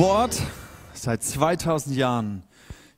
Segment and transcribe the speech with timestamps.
[0.00, 0.40] Wort.
[0.94, 2.42] Seit 2000 Jahren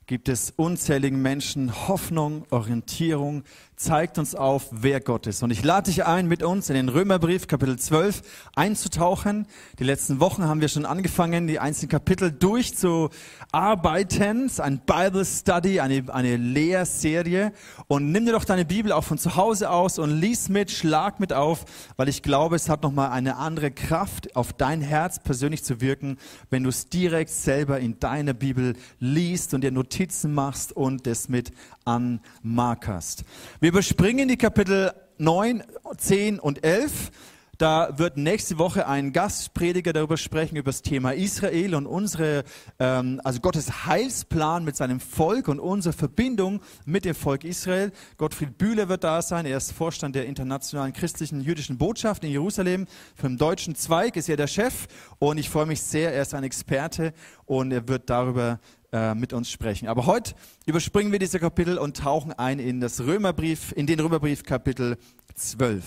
[0.05, 3.43] gibt es unzähligen Menschen Hoffnung, Orientierung,
[3.83, 5.43] zeigt uns auf, wer Gott ist.
[5.43, 8.21] Und ich lade dich ein, mit uns in den Römerbrief Kapitel 12
[8.55, 9.45] einzutauchen.
[9.77, 14.45] Die letzten Wochen haben wir schon angefangen, die einzelnen Kapitel durchzuarbeiten.
[14.45, 17.51] Es ist ein Bible Study, eine, eine Lehrserie.
[17.87, 21.19] Und nimm dir doch deine Bibel auch von zu Hause aus und lies mit, schlag
[21.19, 21.65] mit auf,
[21.97, 26.17] weil ich glaube, es hat nochmal eine andere Kraft, auf dein Herz persönlich zu wirken,
[26.49, 31.27] wenn du es direkt selber in deiner Bibel liest und dir Notizen machst und das
[31.27, 31.51] mit
[31.85, 33.23] anmarkerst.
[33.59, 35.63] Wir überspringen die Kapitel 9,
[35.97, 37.11] 10 und 11.
[37.59, 42.43] Da wird nächste Woche ein Gastprediger darüber sprechen, über das Thema Israel und unsere,
[42.79, 47.91] ähm, also Gottes Heilsplan mit seinem Volk und unsere Verbindung mit dem Volk Israel.
[48.17, 49.45] Gottfried Bühler wird da sein.
[49.45, 52.87] Er ist Vorstand der internationalen christlichen jüdischen Botschaft in Jerusalem.
[53.21, 54.87] Den deutschen Zweig ist er der Chef
[55.19, 56.11] und ich freue mich sehr.
[56.11, 57.13] Er ist ein Experte
[57.45, 58.59] und er wird darüber
[58.93, 59.87] äh, mit uns sprechen.
[59.87, 60.35] Aber heute
[60.67, 64.97] überspringen wir diese Kapitel und tauchen ein in das Römerbrief, in den Römerbrief Kapitel
[65.33, 65.83] 12.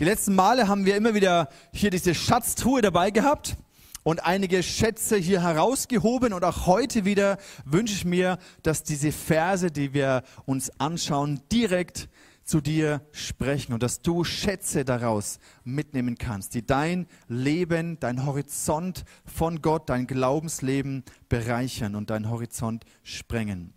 [0.00, 3.56] Die letzten Male haben wir immer wieder hier diese Schatztruhe dabei gehabt
[4.02, 9.70] und einige Schätze hier herausgehoben und auch heute wieder wünsche ich mir, dass diese Verse,
[9.70, 12.08] die wir uns anschauen, direkt
[12.52, 19.06] zu dir sprechen und dass du Schätze daraus mitnehmen kannst, die dein Leben, dein Horizont
[19.24, 23.72] von Gott, dein Glaubensleben bereichern und dein Horizont sprengen.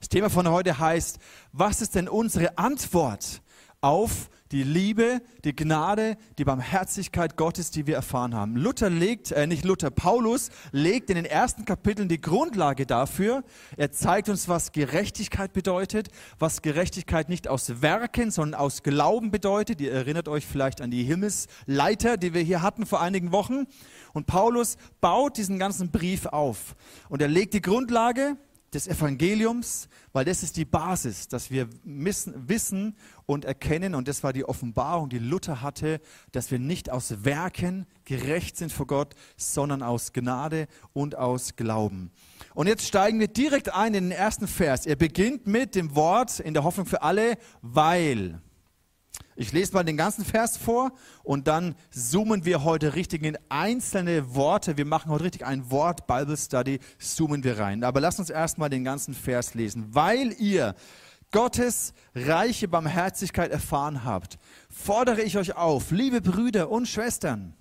[0.00, 1.18] Das Thema von heute heißt,
[1.52, 3.42] was ist denn unsere Antwort
[3.84, 8.56] auf die Liebe, die Gnade, die Barmherzigkeit Gottes, die wir erfahren haben.
[8.56, 13.44] Luther legt, äh, nicht Luther, Paulus legt in den ersten Kapiteln die Grundlage dafür.
[13.76, 19.82] Er zeigt uns, was Gerechtigkeit bedeutet, was Gerechtigkeit nicht aus Werken, sondern aus Glauben bedeutet.
[19.82, 23.66] Ihr erinnert euch vielleicht an die Himmelsleiter, die wir hier hatten vor einigen Wochen.
[24.14, 26.74] Und Paulus baut diesen ganzen Brief auf.
[27.10, 28.38] Und er legt die Grundlage,
[28.74, 32.96] des Evangeliums, weil das ist die Basis, dass wir wissen
[33.26, 36.00] und erkennen, und das war die Offenbarung, die Luther hatte,
[36.32, 42.10] dass wir nicht aus Werken gerecht sind vor Gott, sondern aus Gnade und aus Glauben.
[42.54, 44.86] Und jetzt steigen wir direkt ein in den ersten Vers.
[44.86, 48.40] Er beginnt mit dem Wort in der Hoffnung für alle, weil.
[49.36, 50.92] Ich lese mal den ganzen Vers vor
[51.24, 54.76] und dann zoomen wir heute richtig in einzelne Worte.
[54.76, 57.82] Wir machen heute richtig ein Wort Bible Study, zoomen wir rein.
[57.82, 59.92] Aber lasst uns erstmal den ganzen Vers lesen.
[59.92, 60.76] Weil ihr
[61.32, 64.38] Gottes reiche Barmherzigkeit erfahren habt,
[64.70, 67.54] fordere ich euch auf, liebe Brüder und Schwestern,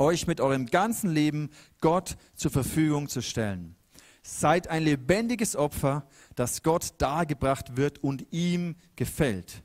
[0.00, 3.76] euch mit eurem ganzen Leben Gott zur Verfügung zu stellen.
[4.24, 9.62] Seid ein lebendiges Opfer, das Gott dargebracht wird und ihm gefällt.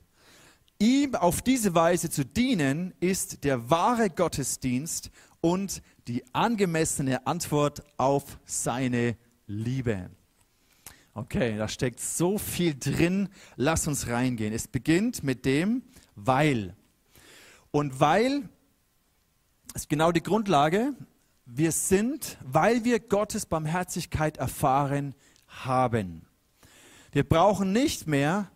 [0.80, 8.38] Ihm auf diese Weise zu dienen, ist der wahre Gottesdienst und die angemessene Antwort auf
[8.44, 9.16] seine
[9.48, 10.08] Liebe.
[11.14, 13.28] Okay, da steckt so viel drin.
[13.56, 14.54] Lass uns reingehen.
[14.54, 15.82] Es beginnt mit dem
[16.14, 16.76] Weil.
[17.72, 18.48] Und weil
[19.74, 20.94] ist genau die Grundlage.
[21.44, 25.16] Wir sind, weil wir Gottes Barmherzigkeit erfahren
[25.48, 26.24] haben.
[27.10, 28.48] Wir brauchen nicht mehr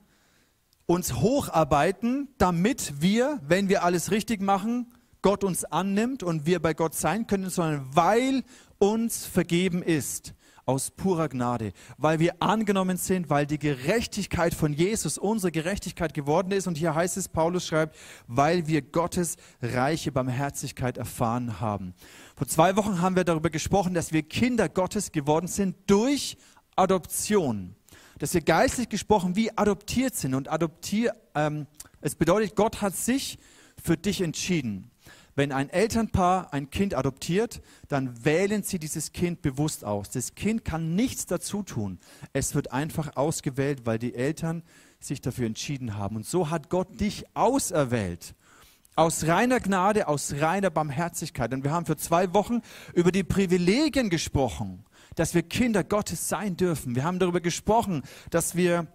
[0.87, 6.75] uns hocharbeiten, damit wir, wenn wir alles richtig machen, Gott uns annimmt und wir bei
[6.75, 8.43] Gott sein können, sondern weil
[8.79, 10.35] uns vergeben ist
[10.65, 16.53] aus purer Gnade, weil wir angenommen sind, weil die Gerechtigkeit von Jesus unsere Gerechtigkeit geworden
[16.53, 16.67] ist.
[16.67, 21.95] Und hier heißt es, Paulus schreibt, weil wir Gottes reiche Barmherzigkeit erfahren haben.
[22.37, 26.37] Vor zwei Wochen haben wir darüber gesprochen, dass wir Kinder Gottes geworden sind durch
[26.77, 27.75] Adoption
[28.23, 30.35] dass wir geistlich gesprochen wie adoptiert sind.
[30.35, 31.67] Und adoptier, ähm,
[32.01, 33.37] es bedeutet, Gott hat sich
[33.83, 34.93] für dich entschieden.
[35.35, 40.09] Wenn ein Elternpaar ein Kind adoptiert, dann wählen sie dieses Kind bewusst aus.
[40.09, 41.99] Das Kind kann nichts dazu tun.
[42.33, 44.63] Es wird einfach ausgewählt, weil die Eltern
[45.01, 46.15] sich dafür entschieden haben.
[46.15, 48.37] Und so hat Gott dich auserwählt.
[48.95, 51.53] Aus reiner Gnade, aus reiner Barmherzigkeit.
[51.53, 52.61] Und wir haben für zwei Wochen
[52.95, 54.85] über die Privilegien gesprochen
[55.15, 56.95] dass wir Kinder Gottes sein dürfen.
[56.95, 58.87] Wir haben darüber gesprochen, dass wir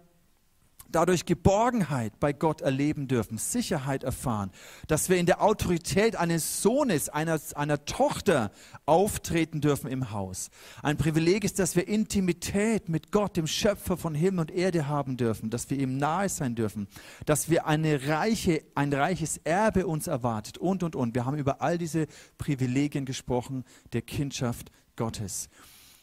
[0.90, 4.50] dadurch Geborgenheit bei Gott erleben dürfen, Sicherheit erfahren,
[4.86, 8.50] dass wir in der Autorität eines Sohnes, einer, einer Tochter
[8.86, 10.50] auftreten dürfen im Haus.
[10.82, 15.16] Ein Privileg ist, dass wir Intimität mit Gott, dem Schöpfer von Himmel und Erde haben
[15.16, 16.88] dürfen, dass wir ihm nahe sein dürfen,
[17.26, 21.14] dass wir eine reiche, ein reiches Erbe uns erwartet und, und, und.
[21.14, 22.06] Wir haben über all diese
[22.38, 25.48] Privilegien gesprochen der Kindschaft Gottes.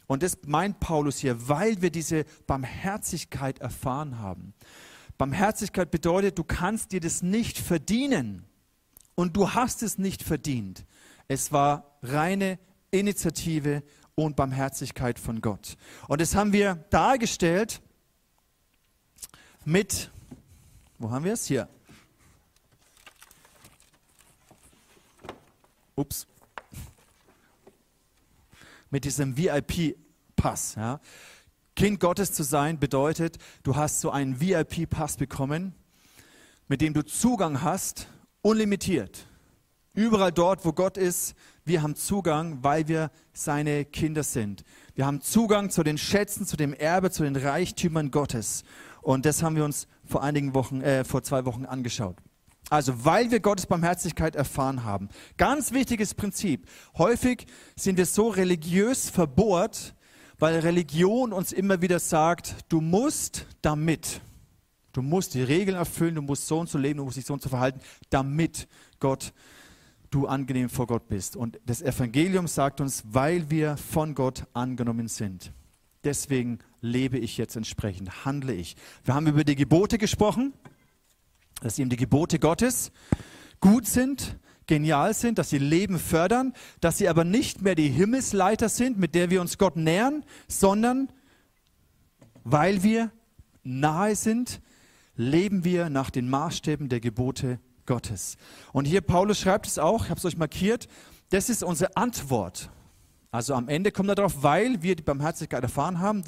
[0.07, 4.53] Und das meint Paulus hier, weil wir diese Barmherzigkeit erfahren haben.
[5.17, 8.45] Barmherzigkeit bedeutet, du kannst dir das nicht verdienen
[9.15, 10.85] und du hast es nicht verdient.
[11.27, 12.59] Es war reine
[12.91, 13.81] Initiative
[14.13, 15.77] und Barmherzigkeit von Gott.
[16.07, 17.81] Und das haben wir dargestellt
[19.63, 20.11] mit,
[20.99, 21.47] wo haben wir es?
[21.47, 21.67] Hier.
[25.95, 26.27] Ups.
[28.89, 30.75] Mit diesem VIP-Pass.
[30.75, 30.99] Ja.
[31.75, 35.75] Kind Gottes zu sein bedeutet, du hast so einen VIP-Pass bekommen,
[36.67, 38.07] mit dem du Zugang hast,
[38.41, 39.27] unlimitiert.
[39.93, 44.63] Überall dort, wo Gott ist, wir haben Zugang, weil wir seine Kinder sind.
[44.93, 48.63] Wir haben Zugang zu den Schätzen, zu dem Erbe, zu den Reichtümern Gottes.
[49.01, 52.17] Und das haben wir uns vor einigen Wochen, äh, vor zwei Wochen angeschaut.
[52.69, 55.09] Also, weil wir Gottes Barmherzigkeit erfahren haben.
[55.37, 56.67] Ganz wichtiges Prinzip.
[56.97, 57.45] Häufig
[57.75, 59.93] sind wir so religiös verbohrt,
[60.39, 64.21] weil Religion uns immer wieder sagt, du musst damit.
[64.93, 67.33] Du musst die Regeln erfüllen, du musst so und so leben, du musst dich so
[67.33, 68.67] und so verhalten, damit
[68.99, 69.33] Gott
[70.09, 71.35] du angenehm vor Gott bist.
[71.35, 75.51] Und das Evangelium sagt uns, weil wir von Gott angenommen sind.
[76.05, 78.75] Deswegen lebe ich jetzt entsprechend, handle ich.
[79.03, 80.53] Wir haben über die Gebote gesprochen,
[81.61, 82.91] dass eben die Gebote Gottes
[83.59, 84.37] gut sind,
[84.67, 89.15] genial sind, dass sie Leben fördern, dass sie aber nicht mehr die Himmelsleiter sind, mit
[89.15, 91.09] der wir uns Gott nähern, sondern
[92.43, 93.11] weil wir
[93.63, 94.61] nahe sind,
[95.15, 98.37] leben wir nach den Maßstäben der Gebote Gottes.
[98.73, 100.87] Und hier Paulus schreibt es auch, ich habe es euch markiert,
[101.29, 102.69] das ist unsere Antwort.
[103.31, 106.23] Also am Ende kommt er darauf, weil wir die Barmherzigkeit erfahren haben,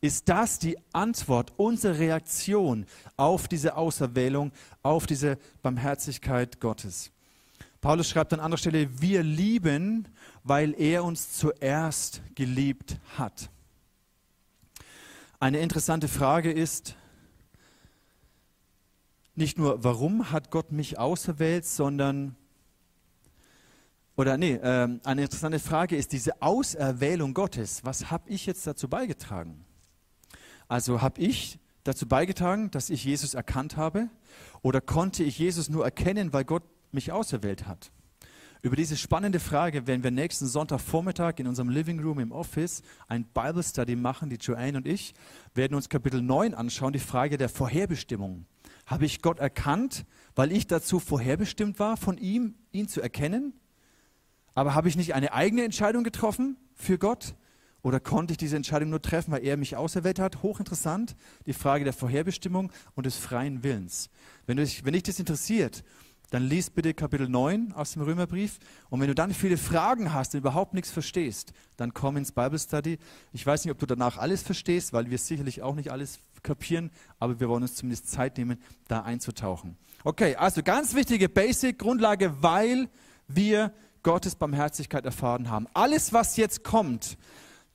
[0.00, 2.86] ist das die Antwort, unsere Reaktion
[3.16, 4.52] auf diese Auserwählung,
[4.82, 7.10] auf diese Barmherzigkeit Gottes.
[7.80, 10.08] Paulus schreibt an anderer Stelle, wir lieben,
[10.42, 13.50] weil er uns zuerst geliebt hat.
[15.38, 16.94] Eine interessante Frage ist,
[19.34, 22.36] nicht nur, warum hat Gott mich auserwählt, sondern,
[24.16, 27.82] oder nee, äh, eine interessante Frage ist diese Auserwählung Gottes.
[27.84, 29.64] Was habe ich jetzt dazu beigetragen?
[30.70, 34.08] Also habe ich dazu beigetragen, dass ich Jesus erkannt habe?
[34.62, 36.62] Oder konnte ich Jesus nur erkennen, weil Gott
[36.92, 37.90] mich auserwählt hat?
[38.62, 43.24] Über diese spannende Frage werden wir nächsten Sonntagvormittag in unserem Living Room im Office ein
[43.24, 44.30] Bible Study machen.
[44.30, 45.12] Die Joanne und ich
[45.56, 48.46] werden uns Kapitel 9 anschauen, die Frage der Vorherbestimmung.
[48.86, 50.04] Habe ich Gott erkannt,
[50.36, 53.54] weil ich dazu vorherbestimmt war, von ihm, ihn zu erkennen?
[54.54, 57.34] Aber habe ich nicht eine eigene Entscheidung getroffen für Gott?
[57.82, 60.42] Oder konnte ich diese Entscheidung nur treffen, weil er mich auserwählt hat?
[60.42, 61.16] Hochinteressant,
[61.46, 64.10] die Frage der Vorherbestimmung und des freien Willens.
[64.46, 65.82] Wenn, dich, wenn dich das interessiert,
[66.30, 68.58] dann lies bitte Kapitel 9 aus dem Römerbrief.
[68.88, 72.58] Und wenn du dann viele Fragen hast und überhaupt nichts verstehst, dann komm ins Bible
[72.58, 72.98] Study.
[73.32, 76.90] Ich weiß nicht, ob du danach alles verstehst, weil wir sicherlich auch nicht alles kapieren,
[77.18, 79.76] aber wir wollen uns zumindest Zeit nehmen, da einzutauchen.
[80.04, 82.88] Okay, also ganz wichtige Basic, Grundlage, weil
[83.28, 83.72] wir
[84.02, 85.66] Gottes Barmherzigkeit erfahren haben.
[85.74, 87.18] Alles, was jetzt kommt,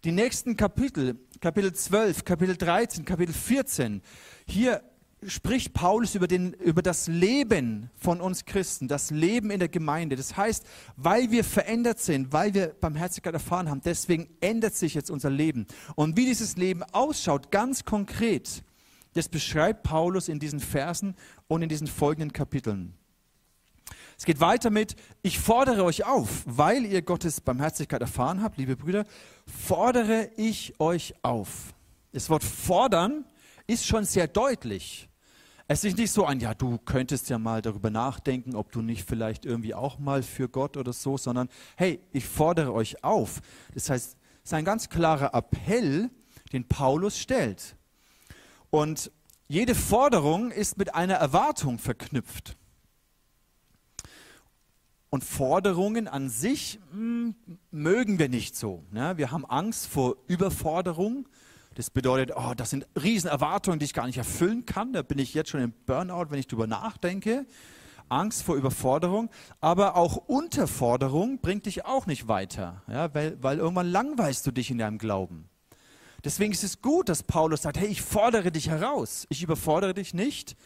[0.05, 4.03] die nächsten Kapitel, Kapitel 12, Kapitel 13, Kapitel 14,
[4.45, 4.83] hier
[5.25, 10.15] spricht Paulus über, den, über das Leben von uns Christen, das Leben in der Gemeinde.
[10.15, 10.63] Das heißt,
[10.95, 15.65] weil wir verändert sind, weil wir Barmherzigkeit erfahren haben, deswegen ändert sich jetzt unser Leben.
[15.95, 18.63] Und wie dieses Leben ausschaut, ganz konkret,
[19.13, 21.15] das beschreibt Paulus in diesen Versen
[21.47, 22.93] und in diesen folgenden Kapiteln.
[24.17, 28.77] Es geht weiter mit, ich fordere euch auf, weil ihr Gottes Barmherzigkeit erfahren habt, liebe
[28.77, 29.05] Brüder,
[29.45, 31.73] fordere ich euch auf.
[32.13, 33.25] Das Wort fordern
[33.67, 35.09] ist schon sehr deutlich.
[35.67, 39.07] Es ist nicht so ein, ja, du könntest ja mal darüber nachdenken, ob du nicht
[39.07, 43.41] vielleicht irgendwie auch mal für Gott oder so, sondern hey, ich fordere euch auf.
[43.73, 46.11] Das heißt, es ist ein ganz klarer Appell,
[46.53, 47.75] den Paulus stellt.
[48.69, 49.11] Und
[49.47, 52.55] jede Forderung ist mit einer Erwartung verknüpft.
[55.15, 57.35] Und Forderungen an sich hm,
[57.71, 58.83] mögen wir nicht so.
[58.91, 59.13] Ne?
[59.15, 61.25] Wir haben Angst vor Überforderung.
[61.75, 64.91] Das bedeutet, oh, das sind Riesenerwartungen, die ich gar nicht erfüllen kann.
[64.91, 67.45] Da bin ich jetzt schon im Burnout, wenn ich drüber nachdenke.
[68.09, 69.29] Angst vor Überforderung,
[69.61, 74.69] aber auch Unterforderung bringt dich auch nicht weiter, ja, weil, weil irgendwann langweilst du dich
[74.69, 75.47] in deinem Glauben.
[76.25, 80.13] Deswegen ist es gut, dass Paulus sagt, hey, ich fordere dich heraus, ich überfordere dich
[80.13, 80.57] nicht,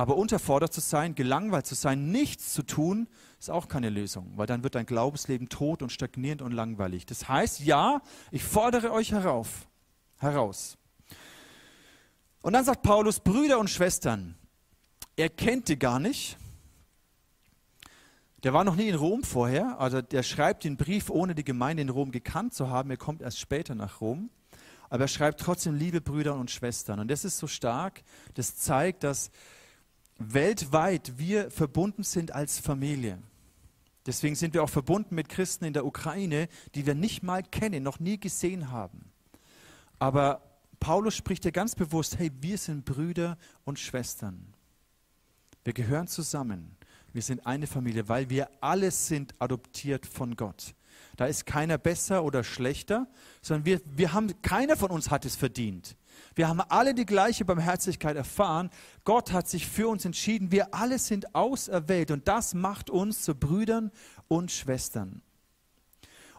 [0.00, 3.06] aber unterfordert zu sein, gelangweilt zu sein, nichts zu tun,
[3.38, 7.04] ist auch keine Lösung, weil dann wird dein Glaubensleben tot und stagnierend und langweilig.
[7.04, 9.68] Das heißt, ja, ich fordere euch herauf,
[10.16, 10.78] heraus.
[12.40, 14.36] Und dann sagt Paulus, Brüder und Schwestern,
[15.16, 16.38] er kennt die gar nicht.
[18.42, 21.82] Der war noch nie in Rom vorher, also der schreibt den Brief, ohne die Gemeinde
[21.82, 22.90] in Rom gekannt zu haben.
[22.90, 24.30] Er kommt erst später nach Rom.
[24.88, 27.00] Aber er schreibt trotzdem, liebe Brüder und Schwestern.
[27.00, 28.02] Und das ist so stark,
[28.32, 29.30] das zeigt, dass
[30.20, 33.18] weltweit wir verbunden sind als Familie.
[34.06, 37.82] Deswegen sind wir auch verbunden mit Christen in der Ukraine, die wir nicht mal kennen,
[37.82, 39.10] noch nie gesehen haben.
[39.98, 40.42] Aber
[40.78, 44.54] Paulus spricht ja ganz bewusst, hey, wir sind Brüder und Schwestern.
[45.64, 46.76] Wir gehören zusammen.
[47.12, 50.74] Wir sind eine Familie, weil wir alle sind adoptiert von Gott.
[51.16, 53.08] Da ist keiner besser oder schlechter,
[53.42, 55.96] sondern wir, wir haben, keiner von uns hat es verdient.
[56.34, 58.70] Wir haben alle die gleiche Barmherzigkeit erfahren.
[59.04, 60.52] Gott hat sich für uns entschieden.
[60.52, 63.90] Wir alle sind auserwählt und das macht uns zu Brüdern
[64.28, 65.22] und Schwestern.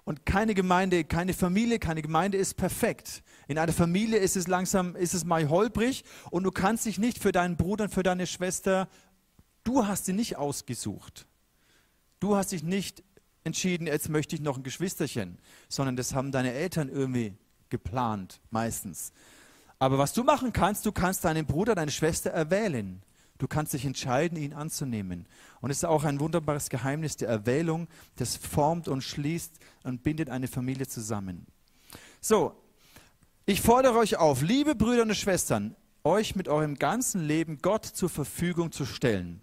[0.03, 3.23] Und keine Gemeinde, keine Familie, keine Gemeinde ist perfekt.
[3.47, 7.19] In einer Familie ist es langsam, ist es mal holprig und du kannst dich nicht
[7.19, 8.89] für deinen Bruder und für deine Schwester,
[9.63, 11.27] du hast sie nicht ausgesucht.
[12.19, 13.03] Du hast dich nicht
[13.43, 15.37] entschieden, jetzt möchte ich noch ein Geschwisterchen,
[15.69, 17.35] sondern das haben deine Eltern irgendwie
[17.69, 19.13] geplant, meistens.
[19.81, 23.01] Aber was du machen kannst, du kannst deinen Bruder, deine Schwester erwählen.
[23.39, 25.25] Du kannst dich entscheiden, ihn anzunehmen.
[25.59, 30.29] Und es ist auch ein wunderbares Geheimnis der Erwählung, das formt und schließt und bindet
[30.29, 31.47] eine Familie zusammen.
[32.19, 32.53] So,
[33.47, 38.09] ich fordere euch auf, liebe Brüder und Schwestern, euch mit eurem ganzen Leben Gott zur
[38.09, 39.41] Verfügung zu stellen.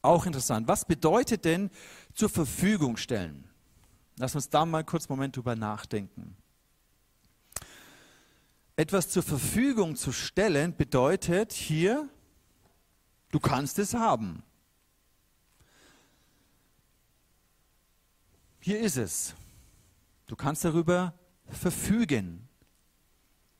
[0.00, 0.68] Auch interessant.
[0.68, 1.70] Was bedeutet denn
[2.14, 3.50] zur Verfügung stellen?
[4.16, 6.36] Lass uns da mal kurz einen Moment drüber nachdenken.
[8.76, 12.08] Etwas zur Verfügung zu stellen bedeutet hier
[13.30, 14.44] Du kannst es haben.
[18.60, 19.34] Hier ist es.
[20.26, 21.14] Du kannst darüber
[21.48, 22.48] verfügen.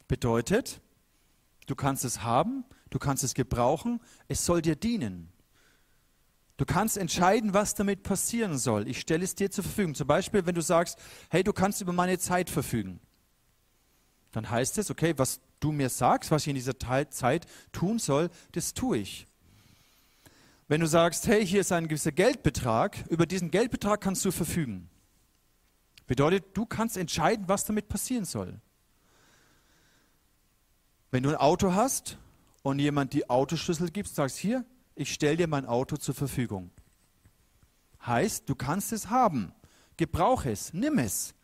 [0.06, 0.80] Bedeutet,
[1.66, 5.32] du kannst es haben, du kannst es gebrauchen, es soll dir dienen.
[6.56, 8.86] Du kannst entscheiden, was damit passieren soll.
[8.86, 9.96] Ich stelle es dir zur Verfügung.
[9.96, 13.00] Zum Beispiel, wenn du sagst, hey, du kannst über meine Zeit verfügen.
[14.34, 18.30] Dann heißt es, okay, was du mir sagst, was ich in dieser Zeit tun soll,
[18.50, 19.28] das tue ich.
[20.66, 24.90] Wenn du sagst, hey, hier ist ein gewisser Geldbetrag, über diesen Geldbetrag kannst du verfügen.
[26.08, 28.60] Bedeutet, du kannst entscheiden, was damit passieren soll.
[31.12, 32.18] Wenn du ein Auto hast
[32.64, 34.64] und jemand die Autoschlüssel gibt, sagst hier,
[34.96, 36.72] ich stelle dir mein Auto zur Verfügung.
[38.04, 39.52] Heißt, du kannst es haben.
[39.96, 41.34] Gebrauch es, nimm es.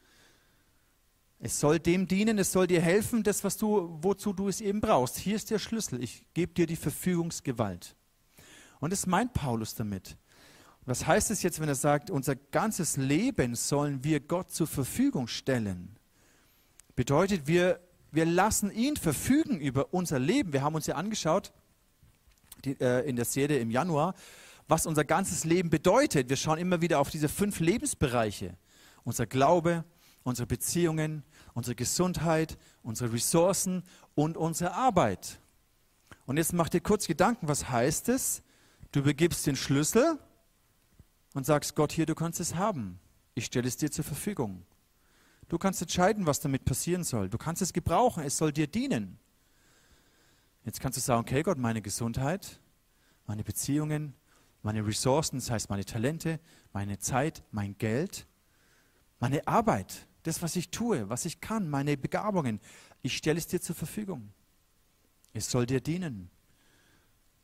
[1.43, 4.83] Es soll dem dienen, es soll dir helfen, das, was du, wozu du es eben
[4.83, 5.17] brauchst.
[5.17, 6.03] Hier ist der Schlüssel.
[6.03, 7.97] Ich gebe dir die Verfügungsgewalt.
[8.79, 10.19] Und das meint Paulus damit.
[10.85, 15.29] Was heißt es jetzt, wenn er sagt, unser ganzes Leben sollen wir Gott zur Verfügung
[15.29, 15.99] stellen?
[16.95, 17.81] Bedeutet, wir,
[18.11, 20.53] wir lassen ihn verfügen über unser Leben.
[20.53, 21.53] Wir haben uns ja angeschaut
[22.65, 24.15] die, äh, in der Serie im Januar,
[24.69, 26.29] was unser ganzes Leben bedeutet.
[26.29, 28.59] Wir schauen immer wieder auf diese fünf Lebensbereiche.
[29.05, 29.85] Unser Glaube,
[30.23, 31.23] unsere Beziehungen,
[31.55, 33.83] unsere Gesundheit, unsere Ressourcen
[34.15, 35.41] und unsere Arbeit.
[36.27, 38.43] Und jetzt mach dir kurz Gedanken, was heißt es,
[38.93, 40.19] Du begibst den Schlüssel
[41.35, 42.99] und sagst, Gott, hier, du kannst es haben.
[43.35, 44.65] Ich stelle es dir zur Verfügung.
[45.49, 47.29] Du kannst entscheiden, was damit passieren soll.
[47.29, 49.19] Du kannst es gebrauchen, es soll dir dienen.
[50.65, 52.61] Jetzt kannst du sagen, okay, Gott, meine Gesundheit,
[53.27, 54.15] meine Beziehungen,
[54.63, 56.41] meine Ressourcen, das heißt meine Talente,
[56.73, 58.27] meine Zeit, mein Geld,
[59.21, 62.61] meine Arbeit, das, was ich tue, was ich kann, meine Begabungen,
[63.03, 64.33] ich stelle es dir zur Verfügung.
[65.33, 66.31] Es soll dir dienen.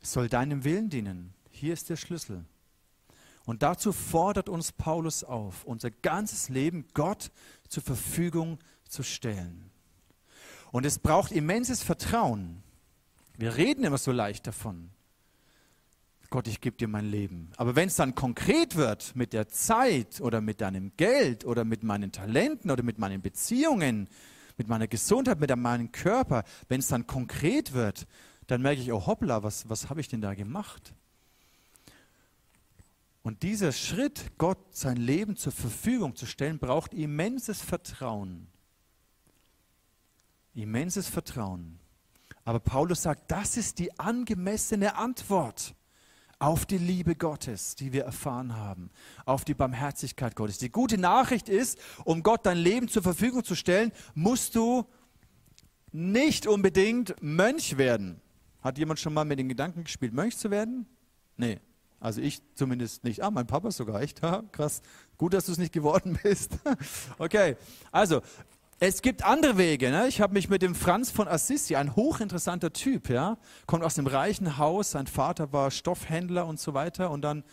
[0.01, 1.33] Es soll deinem Willen dienen.
[1.49, 2.45] Hier ist der Schlüssel.
[3.45, 7.31] Und dazu fordert uns Paulus auf, unser ganzes Leben Gott
[7.69, 9.71] zur Verfügung zu stellen.
[10.71, 12.61] Und es braucht immenses Vertrauen.
[13.37, 14.89] Wir reden immer so leicht davon.
[16.29, 17.51] Gott, ich gebe dir mein Leben.
[17.55, 21.83] Aber wenn es dann konkret wird mit der Zeit oder mit deinem Geld oder mit
[21.83, 24.09] meinen Talenten oder mit meinen Beziehungen,
[24.57, 28.07] mit meiner Gesundheit, mit meinem Körper, wenn es dann konkret wird,
[28.47, 30.93] dann merke ich, oh hoppla, was, was habe ich denn da gemacht?
[33.23, 38.47] Und dieser Schritt, Gott sein Leben zur Verfügung zu stellen, braucht immenses Vertrauen.
[40.55, 41.79] Immenses Vertrauen.
[42.43, 45.75] Aber Paulus sagt, das ist die angemessene Antwort
[46.39, 48.89] auf die Liebe Gottes, die wir erfahren haben,
[49.25, 50.59] auf die Barmherzigkeit Gottes.
[50.59, 54.85] Die gute Nachricht ist, um Gott dein Leben zur Verfügung zu stellen, musst du
[55.91, 58.21] nicht unbedingt Mönch werden.
[58.61, 60.85] Hat jemand schon mal mit den Gedanken gespielt, Mönch zu werden?
[61.37, 61.59] Nee.
[61.99, 63.23] Also ich zumindest nicht.
[63.23, 64.21] Ah, mein Papa sogar echt.
[64.51, 64.81] Krass.
[65.17, 66.51] Gut, dass du es nicht geworden bist.
[67.17, 67.55] okay.
[67.91, 68.21] Also,
[68.79, 69.89] es gibt andere Wege.
[69.89, 70.07] Ne?
[70.07, 74.07] Ich habe mich mit dem Franz von Assisi, ein hochinteressanter Typ, ja, kommt aus einem
[74.07, 74.91] reichen Haus.
[74.91, 77.09] Sein Vater war Stoffhändler und so weiter.
[77.09, 77.43] Und dann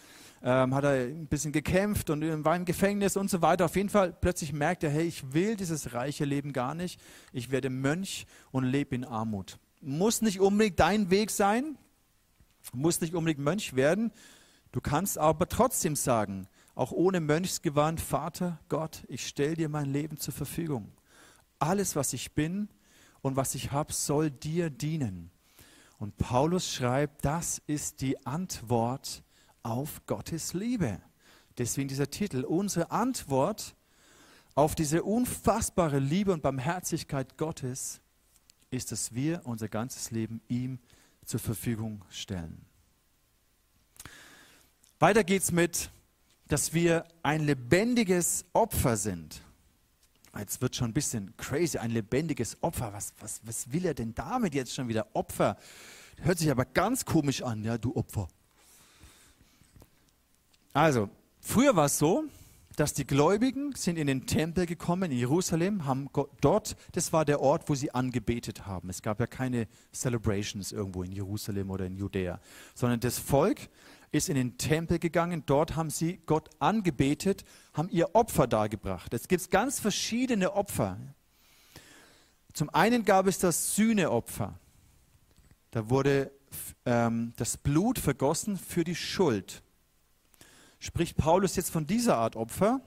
[0.42, 3.64] ähm, hat er ein bisschen gekämpft und war im Gefängnis und so weiter.
[3.64, 7.00] Auf jeden Fall plötzlich merkt er, hey, ich will dieses reiche Leben gar nicht.
[7.32, 9.58] Ich werde Mönch und lebe in Armut.
[9.80, 11.78] Muss nicht unbedingt dein Weg sein,
[12.74, 14.12] muss nicht unbedingt Mönch werden.
[14.72, 20.18] Du kannst aber trotzdem sagen, auch ohne Mönchsgewand, Vater Gott, ich stelle dir mein Leben
[20.18, 20.92] zur Verfügung.
[21.64, 22.68] Alles, was ich bin
[23.22, 25.30] und was ich habe, soll dir dienen.
[25.98, 29.22] Und Paulus schreibt, das ist die Antwort
[29.62, 31.00] auf Gottes Liebe.
[31.56, 33.74] Deswegen dieser Titel, unsere Antwort
[34.54, 38.02] auf diese unfassbare Liebe und Barmherzigkeit Gottes
[38.68, 40.78] ist, dass wir unser ganzes Leben ihm
[41.24, 42.66] zur Verfügung stellen.
[44.98, 45.88] Weiter geht's mit,
[46.46, 49.40] dass wir ein lebendiges Opfer sind.
[50.38, 52.92] Jetzt wird schon ein bisschen crazy, ein lebendiges Opfer.
[52.92, 55.06] Was, was, was will er denn damit jetzt schon wieder?
[55.14, 55.56] Opfer.
[56.22, 58.28] Hört sich aber ganz komisch an, ja, du Opfer.
[60.72, 61.08] Also,
[61.40, 62.24] früher war es so,
[62.76, 66.08] dass die Gläubigen sind in den Tempel gekommen in Jerusalem, haben
[66.40, 68.90] dort, das war der Ort, wo sie angebetet haben.
[68.90, 72.40] Es gab ja keine Celebrations irgendwo in Jerusalem oder in Judäa,
[72.74, 73.68] sondern das Volk
[74.14, 79.12] ist in den Tempel gegangen, dort haben sie Gott angebetet, haben ihr Opfer dargebracht.
[79.12, 80.98] Es gibt ganz verschiedene Opfer.
[82.52, 84.58] Zum einen gab es das Sühneopfer.
[85.72, 86.30] Da wurde
[86.86, 89.62] ähm, das Blut vergossen für die Schuld.
[90.78, 92.80] Spricht Paulus jetzt von dieser Art Opfer?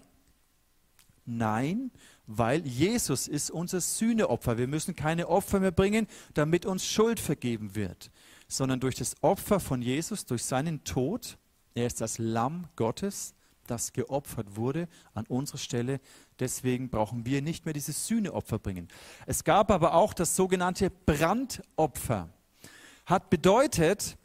[1.25, 1.91] Nein,
[2.25, 4.57] weil Jesus ist unser Sühneopfer.
[4.57, 8.11] Wir müssen keine Opfer mehr bringen, damit uns Schuld vergeben wird,
[8.47, 11.37] sondern durch das Opfer von Jesus, durch seinen Tod,
[11.75, 13.33] er ist das Lamm Gottes,
[13.67, 15.99] das geopfert wurde an unserer Stelle.
[16.39, 18.87] Deswegen brauchen wir nicht mehr dieses Sühneopfer bringen.
[19.25, 22.29] Es gab aber auch das sogenannte Brandopfer.
[23.05, 24.17] Hat bedeutet,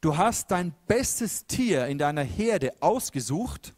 [0.00, 3.74] Du hast dein bestes Tier in deiner Herde ausgesucht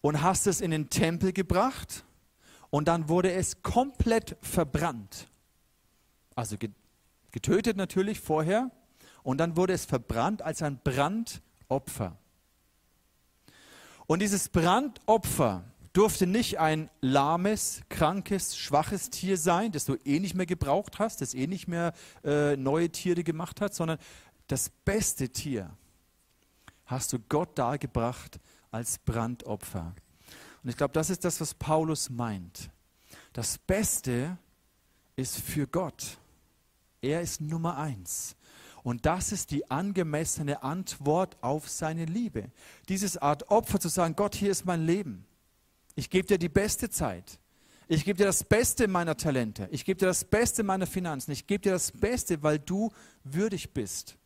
[0.00, 2.04] und hast es in den Tempel gebracht
[2.70, 5.28] und dann wurde es komplett verbrannt.
[6.34, 6.56] Also
[7.32, 8.70] getötet natürlich vorher
[9.22, 12.16] und dann wurde es verbrannt als ein Brandopfer.
[14.06, 20.34] Und dieses Brandopfer durfte nicht ein lahmes, krankes, schwaches Tier sein, das du eh nicht
[20.34, 21.92] mehr gebraucht hast, das eh nicht mehr
[22.24, 23.98] äh, neue Tiere gemacht hat, sondern
[24.46, 25.70] das beste Tier
[26.86, 29.94] hast du Gott dargebracht als Brandopfer.
[30.62, 32.70] Und ich glaube, das ist das, was Paulus meint.
[33.32, 34.38] Das Beste
[35.16, 36.18] ist für Gott.
[37.00, 38.36] Er ist Nummer eins.
[38.82, 42.50] Und das ist die angemessene Antwort auf seine Liebe.
[42.88, 45.26] Dieses Art Opfer zu sagen, Gott, hier ist mein Leben.
[45.94, 47.38] Ich gebe dir die beste Zeit.
[47.88, 49.68] Ich gebe dir das Beste meiner Talente.
[49.72, 51.32] Ich gebe dir das Beste meiner Finanzen.
[51.32, 52.90] Ich gebe dir das Beste, weil du
[53.24, 54.16] würdig bist.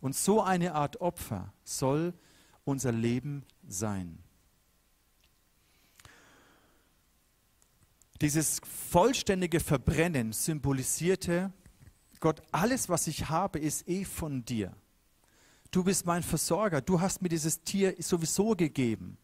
[0.00, 2.14] Und so eine Art Opfer soll
[2.64, 4.18] unser Leben sein.
[8.20, 11.52] Dieses vollständige Verbrennen symbolisierte,
[12.20, 14.72] Gott, alles, was ich habe, ist eh von dir.
[15.70, 16.80] Du bist mein Versorger.
[16.80, 19.18] Du hast mir dieses Tier sowieso gegeben.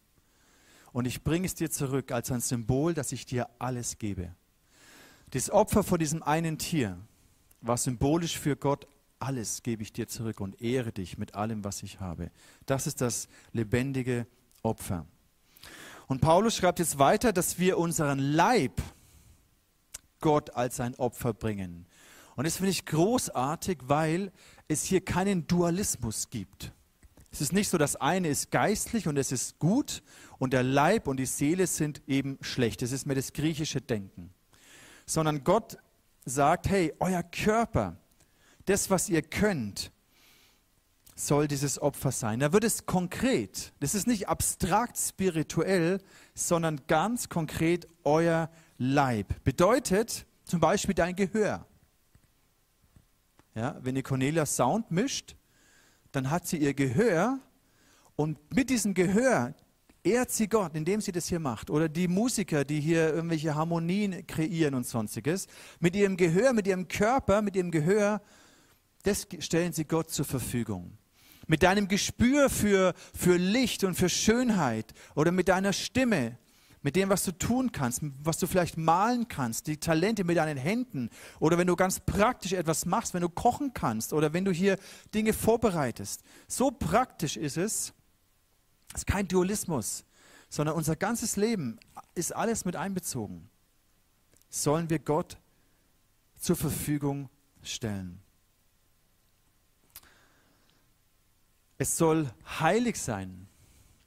[0.93, 4.35] Und ich bringe es dir zurück als ein Symbol, dass ich dir alles gebe.
[5.31, 6.99] Das Opfer von diesem einen Tier
[7.63, 8.87] war symbolisch für Gott
[9.23, 12.31] alles gebe ich dir zurück und ehre dich mit allem, was ich habe.
[12.67, 14.27] Das ist das lebendige
[14.63, 15.07] Opfer.
[16.09, 18.83] Und Paulus schreibt jetzt weiter, dass wir unseren Leib
[20.21, 21.87] Gott als ein Opfer bringen.
[22.43, 24.33] Und das finde ich großartig, weil
[24.67, 26.73] es hier keinen Dualismus gibt.
[27.31, 30.03] Es ist nicht so, das eine ist geistlich und es ist gut
[30.41, 32.83] und der Leib und die Seele sind eben schlecht.
[32.83, 34.35] Das ist mir das griechische Denken.
[35.07, 35.79] Sondern Gott
[36.25, 37.97] sagt, hey, euer Körper,
[38.65, 39.93] das, was ihr könnt,
[41.15, 42.41] soll dieses Opfer sein.
[42.41, 43.73] Da wird es konkret.
[43.79, 46.01] Das ist nicht abstrakt spirituell,
[46.35, 49.45] sondern ganz konkret euer Leib.
[49.45, 51.69] Bedeutet zum Beispiel dein Gehör.
[53.55, 55.37] Ja, wenn ihr Cornelia Sound mischt,
[56.11, 57.39] dann hat sie ihr Gehör
[58.17, 59.55] und mit diesem Gehör
[60.05, 61.71] ehrt sie Gott, indem sie das hier macht.
[61.71, 65.47] Oder die Musiker, die hier irgendwelche Harmonien kreieren und sonstiges.
[65.81, 68.21] Mit ihrem Gehör, mit ihrem Körper, mit ihrem Gehör
[69.03, 70.97] das stellen sie Gott zur Verfügung.
[71.49, 76.39] Mit deinem Gespür für, für Licht und für Schönheit oder mit deiner Stimme,
[76.83, 80.59] mit dem, was du tun kannst, was du vielleicht malen kannst, die Talente mit deinen
[80.59, 84.51] Händen oder wenn du ganz praktisch etwas machst, wenn du kochen kannst oder wenn du
[84.53, 84.79] hier
[85.15, 86.23] Dinge vorbereitest.
[86.49, 87.93] So praktisch ist es.
[88.95, 90.05] Es ist kein Dualismus,
[90.51, 91.79] sondern unser ganzes Leben
[92.15, 93.49] ist alles mit einbezogen.
[94.51, 95.39] Sollen wir Gott
[96.39, 97.31] zur Verfügung
[97.63, 98.21] stellen.
[101.79, 103.49] Es soll heilig sein.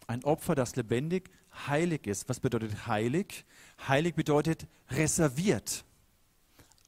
[0.08, 1.32] Ein Opfer, das lebendig
[1.68, 2.30] heilig ist.
[2.30, 3.46] Was bedeutet heilig?
[3.88, 5.84] Heilig bedeutet reserviert,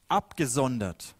[0.08, 1.14] abgesondert.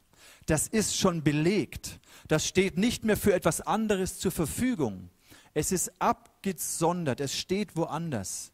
[0.46, 2.00] Das ist schon belegt.
[2.26, 5.10] Das steht nicht mehr für etwas anderes zur Verfügung.
[5.54, 8.52] Es ist abgesondert, es steht woanders,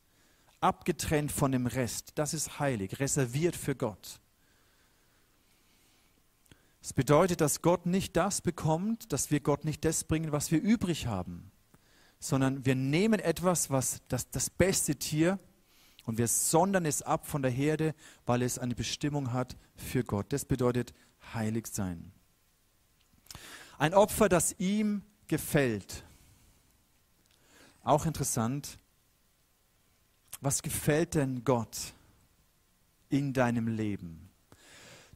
[0.61, 2.13] abgetrennt von dem Rest.
[2.15, 4.21] Das ist heilig, reserviert für Gott.
[6.83, 10.61] Es bedeutet, dass Gott nicht das bekommt, dass wir Gott nicht das bringen, was wir
[10.61, 11.51] übrig haben,
[12.25, 15.39] sondern wir nehmen etwas, was das, das beste Tier,
[16.07, 20.33] und wir sondern es ab von der Herde, weil es eine Bestimmung hat für Gott.
[20.33, 20.95] Das bedeutet
[21.35, 22.13] heilig sein.
[23.77, 26.03] Ein Opfer, das ihm gefällt.
[27.83, 28.79] Auch interessant.
[30.41, 31.93] Was gefällt denn Gott
[33.11, 34.31] in deinem Leben?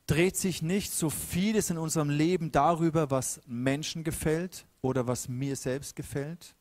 [0.06, 5.56] Dreht sich nicht so vieles in unserem Leben darüber, was Menschen gefällt oder was mir
[5.56, 6.54] selbst gefällt?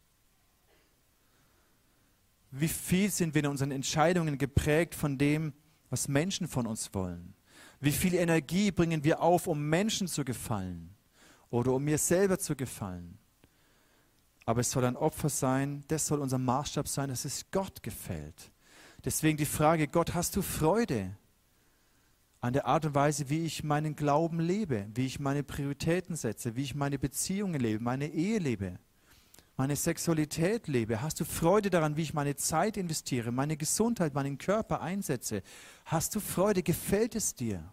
[2.52, 5.54] Wie viel sind wir in unseren Entscheidungen geprägt von dem,
[5.90, 7.34] was Menschen von uns wollen?
[7.80, 10.96] Wie viel Energie bringen wir auf, um Menschen zu gefallen
[11.50, 13.18] oder um mir selber zu gefallen?
[14.46, 18.52] Aber es soll ein Opfer sein, das soll unser Maßstab sein, dass es Gott gefällt.
[19.04, 21.16] Deswegen die Frage, Gott, hast du Freude
[22.40, 26.56] an der Art und Weise, wie ich meinen Glauben lebe, wie ich meine Prioritäten setze,
[26.56, 28.80] wie ich meine Beziehungen lebe, meine Ehe lebe?
[29.58, 31.02] Meine Sexualität lebe?
[31.02, 35.42] Hast du Freude daran, wie ich meine Zeit investiere, meine Gesundheit, meinen Körper einsetze?
[35.86, 36.62] Hast du Freude?
[36.62, 37.64] Gefällt es dir?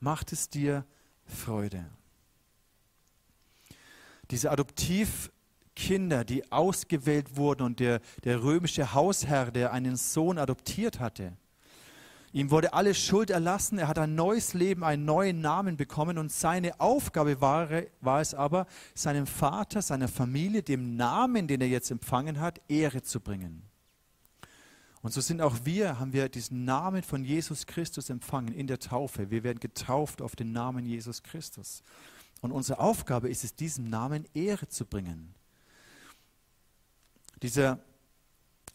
[0.00, 0.86] Macht es dir
[1.26, 1.84] Freude?
[4.30, 11.36] Diese Adoptivkinder, die ausgewählt wurden und der, der römische Hausherr, der einen Sohn adoptiert hatte,
[12.32, 16.30] Ihm wurde alle Schuld erlassen, er hat ein neues Leben, einen neuen Namen bekommen und
[16.30, 17.68] seine Aufgabe war,
[18.00, 23.02] war, es aber, seinem Vater, seiner Familie, dem Namen, den er jetzt empfangen hat, Ehre
[23.02, 23.62] zu bringen.
[25.02, 28.78] Und so sind auch wir, haben wir diesen Namen von Jesus Christus empfangen in der
[28.78, 29.30] Taufe.
[29.30, 31.82] Wir werden getauft auf den Namen Jesus Christus.
[32.42, 35.34] Und unsere Aufgabe ist es, diesem Namen Ehre zu bringen.
[37.42, 37.80] Dieser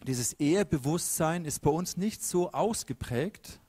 [0.03, 3.60] dieses Ehebewusstsein ist bei uns nicht so ausgeprägt.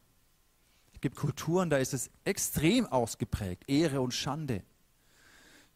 [0.92, 4.62] Es gibt Kulturen, da ist es extrem ausgeprägt, Ehre und Schande.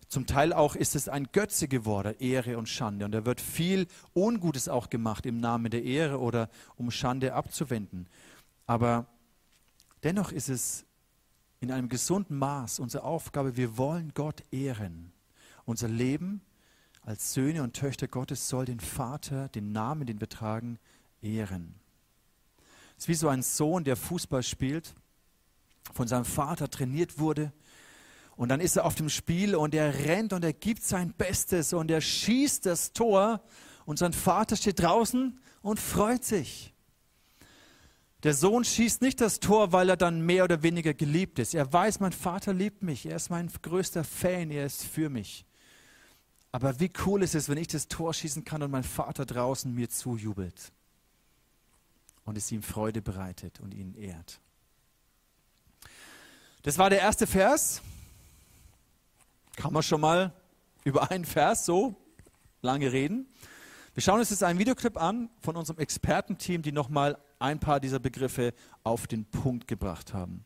[0.08, 3.04] Zum Teil auch ist es ein Götze geworden, Ehre und Schande.
[3.04, 8.08] Und da wird viel Ungutes auch gemacht im Namen der Ehre oder um Schande abzuwenden.
[8.66, 9.06] Aber
[10.02, 10.84] dennoch ist es
[11.60, 15.12] in einem gesunden Maß unsere Aufgabe, wir wollen Gott ehren.
[15.64, 16.40] Unser Leben
[17.02, 20.78] als Söhne und Töchter Gottes soll den Vater, den Namen, den wir tragen,
[21.22, 21.74] ehren.
[22.96, 24.94] Es ist wie so ein Sohn, der Fußball spielt,
[25.94, 27.52] von seinem Vater trainiert wurde.
[28.36, 31.72] Und dann ist er auf dem Spiel und er rennt und er gibt sein Bestes
[31.72, 33.42] und er schießt das Tor
[33.86, 36.74] und sein Vater steht draußen und freut sich.
[38.22, 41.54] Der Sohn schießt nicht das Tor, weil er dann mehr oder weniger geliebt ist.
[41.54, 45.46] Er weiß, mein Vater liebt mich, er ist mein größter Fan, er ist für mich.
[46.52, 49.72] Aber wie cool ist es, wenn ich das Tor schießen kann und mein Vater draußen
[49.72, 50.72] mir zujubelt
[52.24, 54.40] und es ihm Freude bereitet und ihn ehrt.
[56.62, 57.80] Das war der erste Vers.
[59.56, 60.32] Kann man schon mal
[60.84, 61.94] über einen Vers so
[62.62, 63.26] lange reden?
[63.94, 67.98] Wir schauen uns jetzt einen Videoclip an von unserem Expertenteam, die nochmal ein paar dieser
[67.98, 70.44] Begriffe auf den Punkt gebracht haben.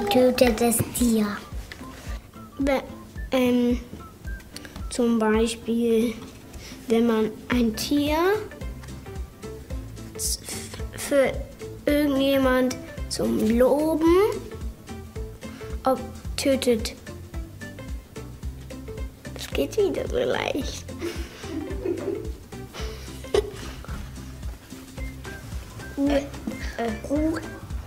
[0.00, 1.26] Getötetes Tier.
[2.58, 2.82] Be
[3.30, 3.80] ähm,
[4.90, 6.14] zum Beispiel,
[6.88, 8.16] wenn man ein Tier
[10.96, 11.32] für
[11.84, 12.76] irgendjemand
[13.08, 14.16] zum Loben
[15.84, 15.98] ob,
[16.36, 16.94] tötet.
[19.34, 20.84] Das geht wieder so leicht.
[25.96, 26.20] uh,
[26.80, 27.38] uh,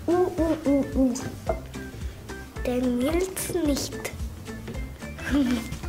[0.08, 0.32] uh,
[0.65, 1.61] uh, uh.
[2.65, 4.12] Den will's nicht.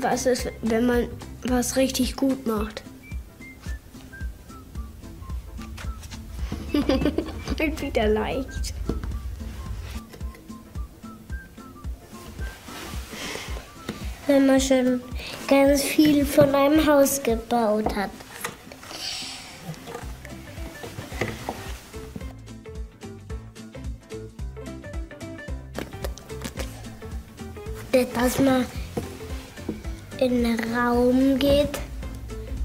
[0.00, 1.08] Was ist, wenn man
[1.44, 2.82] was richtig gut macht?
[6.72, 8.74] Wird wieder leicht.
[14.26, 15.02] Wenn man schon
[15.46, 18.10] ganz viel von einem Haus gebaut hat.
[28.14, 28.64] Dass man
[30.18, 31.78] in den Raum geht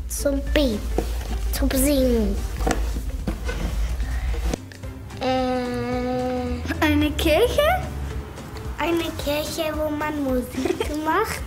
[0.08, 0.80] zum Beten,
[1.54, 2.36] zum Singen.
[5.22, 7.62] Äh, Eine Kirche
[8.78, 11.42] eine Kirche, wo man Musik macht.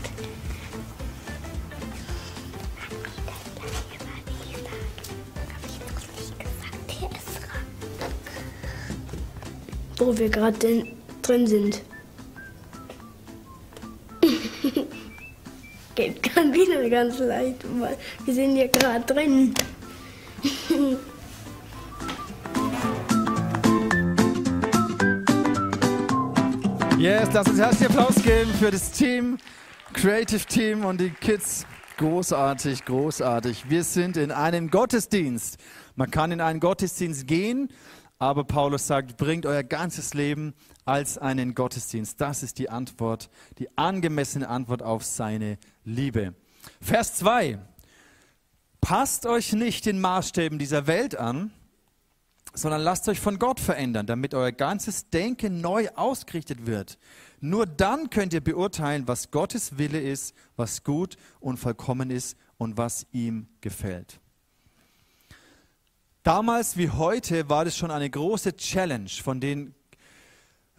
[9.96, 10.86] Wo wir gerade
[11.22, 11.82] drin sind.
[16.90, 19.54] Wieder ganz leicht, weil wir sind ja gerade drin.
[26.98, 29.38] Yes, lass uns herzlichen Applaus geben für das Team,
[29.94, 31.66] Creative Team und die Kids.
[31.96, 33.68] Großartig, großartig.
[33.68, 35.58] Wir sind in einem Gottesdienst.
[35.96, 37.68] Man kann in einen Gottesdienst gehen,
[38.18, 40.54] aber Paulus sagt, bringt euer ganzes Leben
[40.86, 42.20] als einen Gottesdienst.
[42.20, 46.34] Das ist die Antwort, die angemessene Antwort auf seine Liebe.
[46.80, 47.58] Vers 2.
[48.80, 51.52] Passt euch nicht den Maßstäben dieser Welt an,
[52.54, 56.98] sondern lasst euch von Gott verändern, damit euer ganzes Denken neu ausgerichtet wird.
[57.40, 62.76] Nur dann könnt ihr beurteilen, was Gottes Wille ist, was gut und vollkommen ist und
[62.76, 64.18] was ihm gefällt.
[66.22, 69.74] Damals wie heute war das schon eine große Challenge von den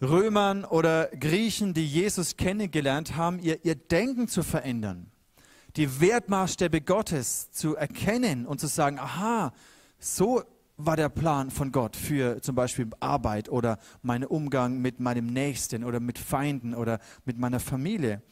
[0.00, 5.10] Römern oder Griechen, die Jesus kennengelernt haben, ihr, ihr Denken zu verändern,
[5.76, 9.52] die Wertmaßstäbe Gottes zu erkennen und zu sagen, aha,
[9.98, 10.42] so
[10.76, 15.84] war der Plan von Gott für zum Beispiel Arbeit oder meinen Umgang mit meinem Nächsten
[15.84, 18.22] oder mit Feinden oder mit meiner Familie.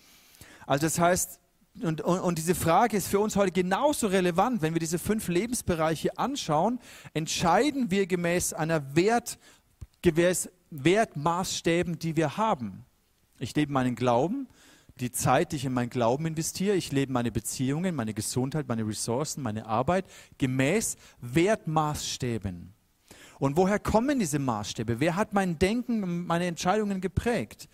[0.66, 1.40] Also das heißt,
[1.82, 5.28] und, und, und, diese Frage ist für uns heute genauso relevant, wenn wir diese fünf
[5.28, 6.80] Lebensbereiche anschauen,
[7.14, 9.38] entscheiden wir gemäß einer Wert,
[10.02, 12.84] gemäß Wertmaßstäben, die wir haben.
[13.38, 14.48] Ich lebe meinen Glauben,
[15.00, 18.86] die Zeit, die ich in meinen Glauben investiere, ich lebe meine Beziehungen, meine Gesundheit, meine
[18.86, 20.04] Ressourcen, meine Arbeit
[20.38, 22.74] gemäß Wertmaßstäben.
[23.38, 25.00] Und woher kommen diese Maßstäbe?
[25.00, 27.68] Wer hat mein Denken, meine Entscheidungen geprägt?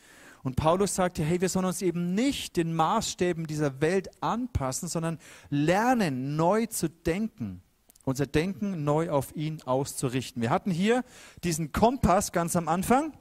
[0.45, 5.19] Und Paulus sagte, hey, wir sollen uns eben nicht den Maßstäben dieser Welt anpassen, sondern
[5.51, 7.63] lernen, neu zu denken.
[8.05, 10.41] Unser Denken neu auf ihn auszurichten.
[10.41, 11.03] Wir hatten hier
[11.43, 13.13] diesen Kompass ganz am Anfang.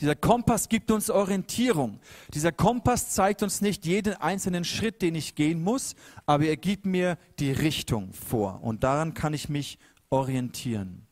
[0.00, 2.00] Dieser Kompass gibt uns Orientierung.
[2.32, 5.94] Dieser Kompass zeigt uns nicht jeden einzelnen Schritt, den ich gehen muss,
[6.26, 8.62] aber er gibt mir die Richtung vor.
[8.62, 9.78] Und daran kann ich mich
[10.10, 11.06] orientieren.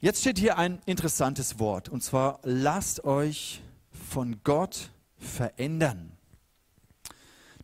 [0.00, 3.62] Jetzt steht hier ein interessantes Wort, und zwar lasst euch
[4.10, 6.12] von Gott verändern.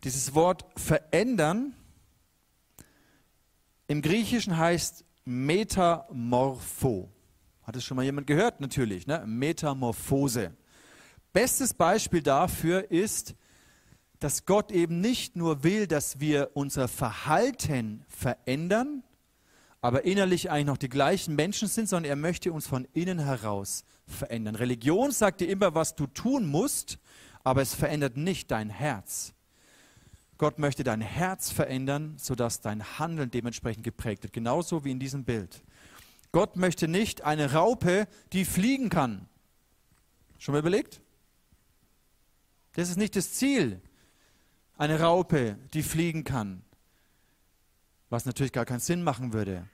[0.03, 1.75] Dieses Wort verändern
[3.87, 7.12] im Griechischen heißt Metamorpho.
[7.63, 8.59] Hat es schon mal jemand gehört?
[8.59, 9.23] Natürlich, ne?
[9.25, 10.51] Metamorphose.
[11.31, 13.35] Bestes Beispiel dafür ist,
[14.19, 19.03] dass Gott eben nicht nur will, dass wir unser Verhalten verändern,
[19.81, 23.83] aber innerlich eigentlich noch die gleichen Menschen sind, sondern er möchte uns von innen heraus
[24.07, 24.55] verändern.
[24.55, 26.99] Religion sagt dir immer, was du tun musst,
[27.43, 29.33] aber es verändert nicht dein Herz.
[30.37, 34.33] Gott möchte dein Herz verändern, sodass dein Handeln dementsprechend geprägt wird.
[34.33, 35.63] Genauso wie in diesem Bild.
[36.33, 39.29] Gott möchte nicht eine Raupe, die fliegen kann.
[40.39, 40.99] Schon mal überlegt?
[42.73, 43.79] Das ist nicht das Ziel.
[44.75, 46.63] Eine Raupe, die fliegen kann.
[48.09, 49.69] Was natürlich gar keinen Sinn machen würde.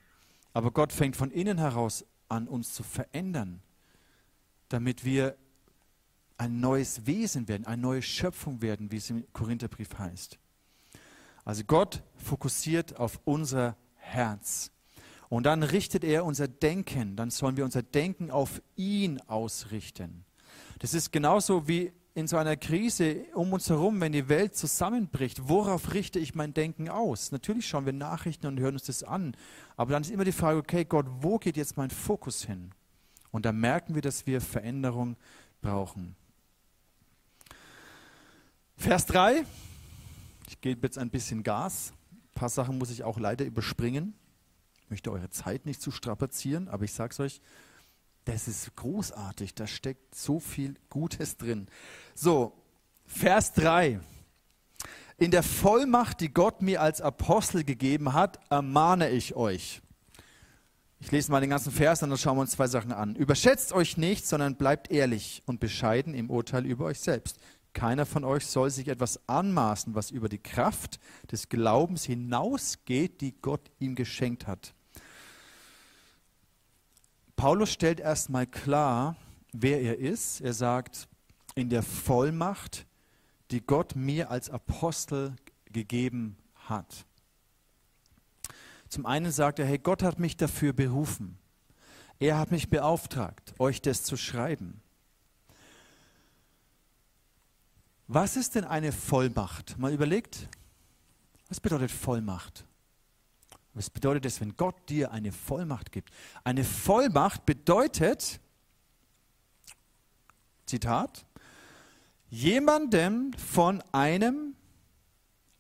[0.54, 3.62] Aber Gott fängt von innen heraus an, uns zu verändern,
[4.68, 5.38] damit wir
[6.38, 10.38] ein neues Wesen werden, eine neue Schöpfung werden, wie es im Korintherbrief heißt.
[11.46, 14.72] Also Gott fokussiert auf unser Herz.
[15.30, 20.26] Und dann richtet er unser Denken, dann sollen wir unser Denken auf ihn ausrichten.
[20.80, 25.48] Das ist genauso wie in so einer Krise um uns herum, wenn die Welt zusammenbricht.
[25.48, 27.32] Worauf richte ich mein Denken aus?
[27.32, 29.38] Natürlich schauen wir Nachrichten und hören uns das an.
[29.78, 32.72] Aber dann ist immer die Frage, okay, Gott, wo geht jetzt mein Fokus hin?
[33.30, 35.16] Und da merken wir, dass wir Veränderung
[35.62, 36.16] brauchen.
[38.76, 39.46] Vers 3.
[40.48, 41.94] Ich gebe jetzt ein bisschen Gas.
[42.12, 44.16] Ein paar Sachen muss ich auch leider überspringen
[44.90, 47.42] möchte eure Zeit nicht zu strapazieren, aber ich sage es euch,
[48.26, 51.68] das ist großartig, da steckt so viel Gutes drin.
[52.14, 52.54] So,
[53.06, 54.00] Vers 3.
[55.18, 59.82] In der Vollmacht, die Gott mir als Apostel gegeben hat, ermahne ich euch.
[61.02, 63.16] Ich lese mal den ganzen Vers und dann schauen wir uns zwei Sachen an.
[63.16, 67.38] Überschätzt euch nicht, sondern bleibt ehrlich und bescheiden im Urteil über euch selbst.
[67.74, 71.00] Keiner von euch soll sich etwas anmaßen, was über die Kraft
[71.32, 74.74] des Glaubens hinausgeht, die Gott ihm geschenkt hat.
[77.40, 79.16] Paulus stellt erstmal klar,
[79.54, 80.42] wer er ist.
[80.42, 81.08] Er sagt,
[81.56, 82.86] in der Vollmacht,
[83.50, 85.38] die Gott mir als Apostel
[85.72, 86.36] gegeben
[86.68, 87.06] hat.
[88.90, 91.38] Zum einen sagt er, hey, Gott hat mich dafür berufen.
[92.20, 94.82] Er hat mich beauftragt, euch das zu schreiben.
[98.08, 99.78] Was ist denn eine Vollmacht?
[99.78, 100.50] Mal überlegt,
[101.48, 102.66] was bedeutet Vollmacht?
[103.80, 106.12] Was bedeutet es, wenn Gott dir eine Vollmacht gibt?
[106.44, 108.42] Eine Vollmacht bedeutet,
[110.66, 111.26] Zitat,
[112.30, 114.56] jemandem von einem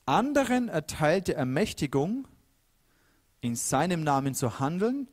[0.05, 2.27] anderen erteilte Ermächtigung,
[3.39, 5.07] in seinem Namen zu handeln,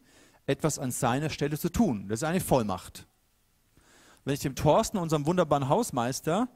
[0.46, 2.08] etwas an seiner Stelle zu tun.
[2.08, 3.06] Das ist eine Vollmacht.
[4.24, 6.48] Wenn ich dem Thorsten, unserem wunderbaren Hausmeister,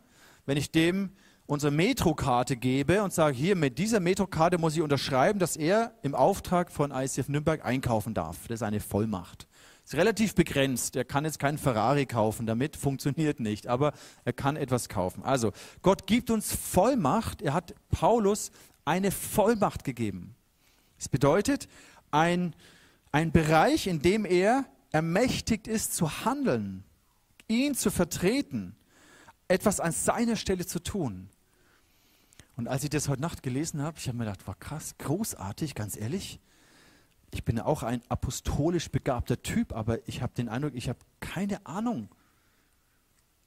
[0.47, 1.13] wenn ich dem
[1.51, 6.15] unsere Metrokarte gebe und sage, hier mit dieser Metrokarte muss ich unterschreiben, dass er im
[6.15, 8.47] Auftrag von ICF Nürnberg einkaufen darf.
[8.47, 9.49] Das ist eine Vollmacht.
[9.85, 10.95] Ist relativ begrenzt.
[10.95, 15.25] Er kann jetzt keinen Ferrari kaufen, damit funktioniert nicht, aber er kann etwas kaufen.
[15.25, 15.51] Also,
[15.83, 17.43] Gott gibt uns Vollmacht.
[17.43, 18.53] Er hat Paulus
[18.85, 20.37] eine Vollmacht gegeben.
[20.99, 21.67] Das bedeutet,
[22.13, 22.55] ein,
[23.11, 26.85] ein Bereich, in dem er ermächtigt ist zu handeln,
[27.49, 28.77] ihn zu vertreten,
[29.49, 31.29] etwas an seiner Stelle zu tun.
[32.61, 35.75] Und als ich das heute Nacht gelesen habe, ich habe mir gedacht, war krass, großartig,
[35.75, 36.41] ganz ehrlich.
[37.31, 41.65] Ich bin auch ein apostolisch begabter Typ, aber ich habe den Eindruck, ich habe keine
[41.65, 42.11] Ahnung,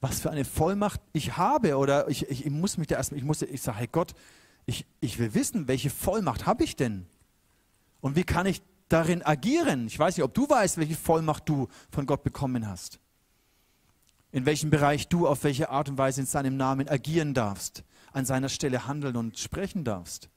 [0.02, 1.78] was für eine Vollmacht ich habe.
[1.78, 4.16] Oder ich, ich, ich muss mich da erstmal, ich ich sage, hey Gott,
[4.66, 7.06] ich, ich will wissen, welche Vollmacht habe ich denn?
[8.02, 9.86] Und wie kann ich darin agieren?
[9.86, 13.00] Ich weiß nicht, ob du weißt, welche Vollmacht du von Gott bekommen hast.
[14.32, 18.26] In welchem Bereich du auf welche Art und Weise in seinem Namen agieren darfst, an
[18.26, 20.30] seiner Stelle handeln und sprechen darfst.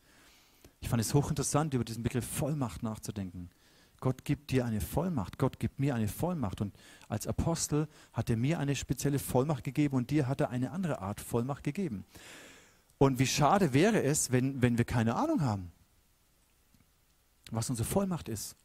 [0.81, 3.51] Ich fand es hochinteressant, über diesen Begriff Vollmacht nachzudenken.
[4.01, 6.61] Gott gibt dir eine Vollmacht, Gott gibt mir eine Vollmacht.
[6.61, 6.75] Und
[7.09, 11.01] als Apostel hat er mir eine spezielle Vollmacht gegeben und dir hat er eine andere
[11.01, 12.05] Art Vollmacht gegeben.
[12.99, 15.73] Und wie schade wäre es, wenn, wenn wir keine Ahnung haben
[17.51, 18.57] was unsere Vollmacht ist,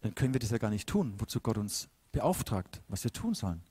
[0.00, 3.34] dann können wir das ja gar nicht tun, wozu Gott uns beauftragt, was wir tun
[3.34, 3.62] sollen.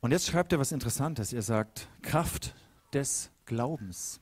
[0.00, 1.32] Und jetzt schreibt er was Interessantes.
[1.32, 2.54] Er sagt, Kraft
[2.92, 4.20] des Glaubens.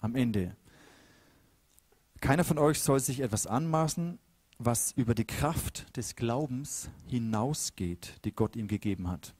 [0.00, 0.56] Am Ende.
[2.20, 4.18] Keiner von euch soll sich etwas anmaßen,
[4.58, 9.34] was über die Kraft des Glaubens hinausgeht, die Gott ihm gegeben hat.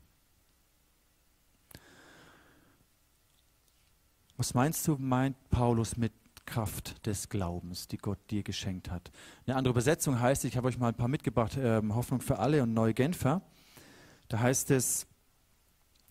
[4.37, 6.13] Was meinst du, meint Paulus mit
[6.47, 9.11] Kraft des Glaubens, die Gott dir geschenkt hat?
[9.47, 12.63] Eine andere Übersetzung heißt, ich habe euch mal ein paar mitgebracht, äh, Hoffnung für alle
[12.63, 13.43] und Neue Genfer.
[14.31, 15.09] Da heißt es,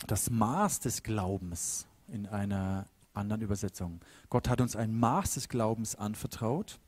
[0.05, 4.01] das Maß des Glaubens in einer anderen Übersetzung.
[4.29, 6.79] Gott hat uns ein Maß des Glaubens anvertraut.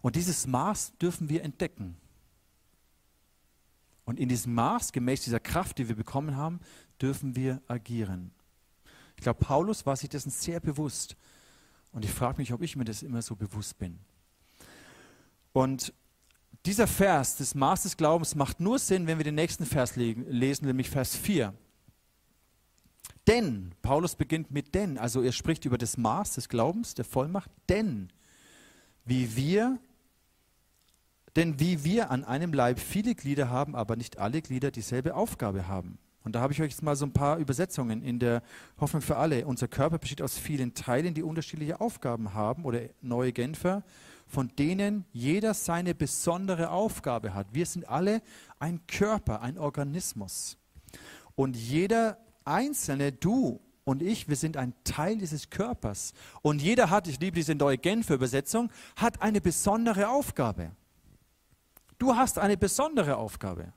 [0.00, 1.98] Und dieses Maß dürfen wir entdecken.
[4.06, 6.60] Und in diesem Maß, gemäß dieser Kraft, die wir bekommen haben,
[6.98, 8.30] dürfen wir agieren.
[9.16, 11.14] Ich glaube, Paulus war sich dessen sehr bewusst.
[11.92, 13.98] Und ich frage mich, ob ich mir das immer so bewusst bin.
[15.52, 15.92] Und
[16.66, 20.66] dieser Vers des Maß des Glaubens macht nur Sinn, wenn wir den nächsten Vers lesen,
[20.66, 21.54] nämlich Vers 4.
[23.26, 27.50] Denn, Paulus beginnt mit denn, also er spricht über das Maß des Glaubens, der Vollmacht,
[27.68, 28.10] denn
[29.04, 29.78] wie wir,
[31.36, 35.68] denn wie wir an einem Leib viele Glieder haben, aber nicht alle Glieder dieselbe Aufgabe
[35.68, 35.98] haben.
[36.24, 38.42] Und da habe ich euch jetzt mal so ein paar Übersetzungen in der
[38.80, 39.46] Hoffnung für alle.
[39.46, 43.82] Unser Körper besteht aus vielen Teilen, die unterschiedliche Aufgaben haben, oder neue Genfer,
[44.28, 47.48] von denen jeder seine besondere Aufgabe hat.
[47.52, 48.22] Wir sind alle
[48.58, 50.58] ein Körper, ein Organismus.
[51.34, 56.12] Und jeder Einzelne, du und ich, wir sind ein Teil dieses Körpers.
[56.42, 60.72] Und jeder hat, ich liebe diese neue Genfer Übersetzung, hat eine besondere Aufgabe.
[61.98, 63.72] Du hast eine besondere Aufgabe.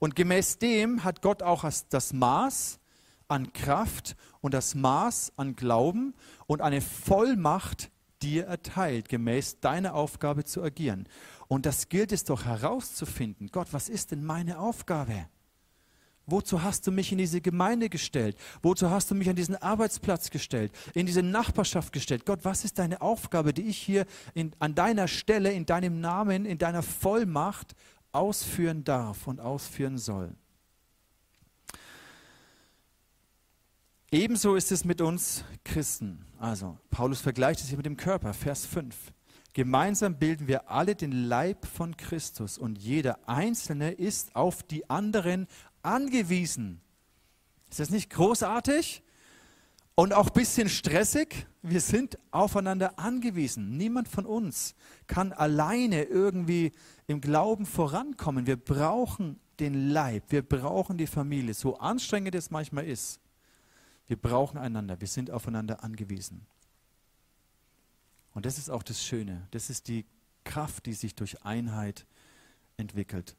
[0.00, 2.80] Und gemäß dem hat Gott auch das Maß
[3.28, 6.14] an Kraft und das Maß an Glauben
[6.46, 7.90] und eine Vollmacht
[8.24, 11.06] dir erteilt, gemäß deiner Aufgabe zu agieren.
[11.46, 13.48] Und das gilt es doch herauszufinden.
[13.52, 15.26] Gott, was ist denn meine Aufgabe?
[16.26, 18.38] Wozu hast du mich in diese Gemeinde gestellt?
[18.62, 20.72] Wozu hast du mich an diesen Arbeitsplatz gestellt?
[20.94, 22.24] In diese Nachbarschaft gestellt?
[22.24, 26.46] Gott, was ist deine Aufgabe, die ich hier in, an deiner Stelle, in deinem Namen,
[26.46, 27.74] in deiner Vollmacht
[28.14, 30.34] ausführen darf und ausführen soll.
[34.14, 36.24] Ebenso ist es mit uns Christen.
[36.38, 38.94] Also, Paulus vergleicht es hier mit dem Körper, Vers 5.
[39.54, 45.48] Gemeinsam bilden wir alle den Leib von Christus und jeder Einzelne ist auf die anderen
[45.82, 46.80] angewiesen.
[47.68, 49.02] Ist das nicht großartig?
[49.96, 51.48] Und auch ein bisschen stressig?
[51.62, 53.76] Wir sind aufeinander angewiesen.
[53.76, 54.76] Niemand von uns
[55.08, 56.70] kann alleine irgendwie
[57.08, 58.46] im Glauben vorankommen.
[58.46, 63.18] Wir brauchen den Leib, wir brauchen die Familie, so anstrengend es manchmal ist.
[64.06, 66.46] Wir brauchen einander, wir sind aufeinander angewiesen.
[68.34, 69.46] Und das ist auch das Schöne.
[69.52, 70.04] Das ist die
[70.44, 72.06] Kraft, die sich durch Einheit
[72.76, 73.36] entwickelt.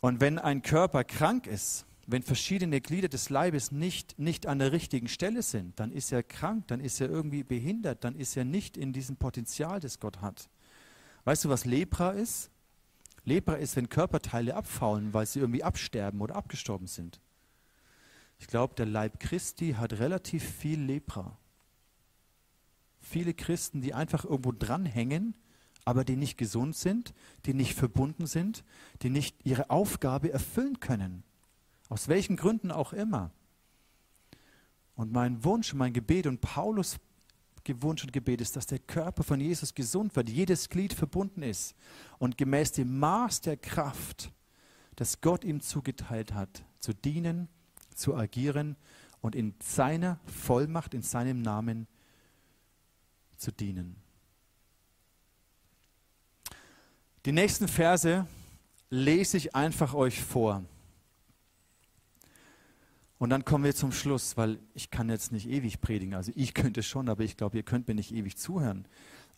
[0.00, 4.72] Und wenn ein Körper krank ist, wenn verschiedene Glieder des Leibes nicht, nicht an der
[4.72, 8.44] richtigen Stelle sind, dann ist er krank, dann ist er irgendwie behindert, dann ist er
[8.44, 10.50] nicht in diesem Potenzial, das Gott hat.
[11.24, 12.50] Weißt du, was Lepra ist?
[13.24, 17.20] Lepra ist, wenn Körperteile abfaulen, weil sie irgendwie absterben oder abgestorben sind.
[18.38, 21.36] Ich glaube, der Leib Christi hat relativ viel Lepra.
[23.00, 25.34] Viele Christen, die einfach irgendwo dranhängen,
[25.84, 27.14] aber die nicht gesund sind,
[27.46, 28.64] die nicht verbunden sind,
[29.02, 31.22] die nicht ihre Aufgabe erfüllen können.
[31.88, 33.30] Aus welchen Gründen auch immer.
[34.96, 36.98] Und mein Wunsch, mein Gebet und Paulus
[37.66, 41.74] Wunsch und Gebet ist, dass der Körper von Jesus gesund wird, jedes Glied verbunden ist
[42.18, 44.32] und gemäß dem Maß der Kraft,
[44.96, 47.48] das Gott ihm zugeteilt hat, zu dienen,
[47.94, 48.76] zu agieren
[49.20, 51.86] und in seiner Vollmacht, in seinem Namen
[53.36, 53.96] zu dienen.
[57.24, 58.26] Die nächsten Verse
[58.90, 60.62] lese ich einfach euch vor.
[63.18, 66.14] Und dann kommen wir zum Schluss, weil ich kann jetzt nicht ewig predigen.
[66.14, 68.86] Also ich könnte schon, aber ich glaube, ihr könnt mir nicht ewig zuhören.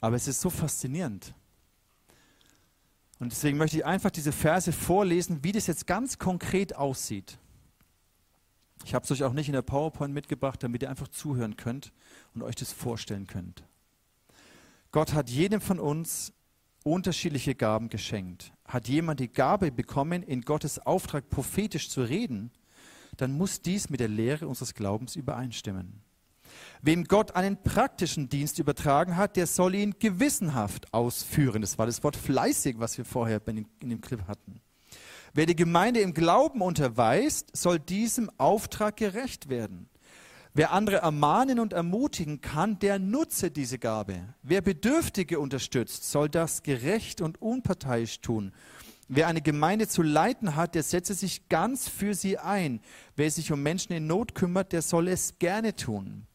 [0.00, 1.34] Aber es ist so faszinierend.
[3.18, 7.38] Und deswegen möchte ich einfach diese Verse vorlesen, wie das jetzt ganz konkret aussieht.
[8.86, 11.92] Ich habe es euch auch nicht in der PowerPoint mitgebracht, damit ihr einfach zuhören könnt
[12.36, 13.64] und euch das vorstellen könnt.
[14.92, 16.32] Gott hat jedem von uns
[16.84, 18.52] unterschiedliche Gaben geschenkt.
[18.64, 22.52] Hat jemand die Gabe bekommen, in Gottes Auftrag prophetisch zu reden,
[23.16, 26.04] dann muss dies mit der Lehre unseres Glaubens übereinstimmen.
[26.80, 31.62] Wem Gott einen praktischen Dienst übertragen hat, der soll ihn gewissenhaft ausführen.
[31.62, 34.60] Das war das Wort fleißig, was wir vorher in dem Clip hatten.
[35.36, 39.88] Wer die Gemeinde im Glauben unterweist, soll diesem Auftrag gerecht werden.
[40.54, 44.34] Wer andere ermahnen und ermutigen kann, der nutze diese Gabe.
[44.42, 48.52] Wer Bedürftige unterstützt, soll das gerecht und unparteiisch tun
[49.08, 52.80] Wer eine Gemeinde zu leiten hat, der setze sich ganz für sie ein.
[53.14, 56.26] Wer sich um Menschen in Not kümmert, der soll es gerne tun.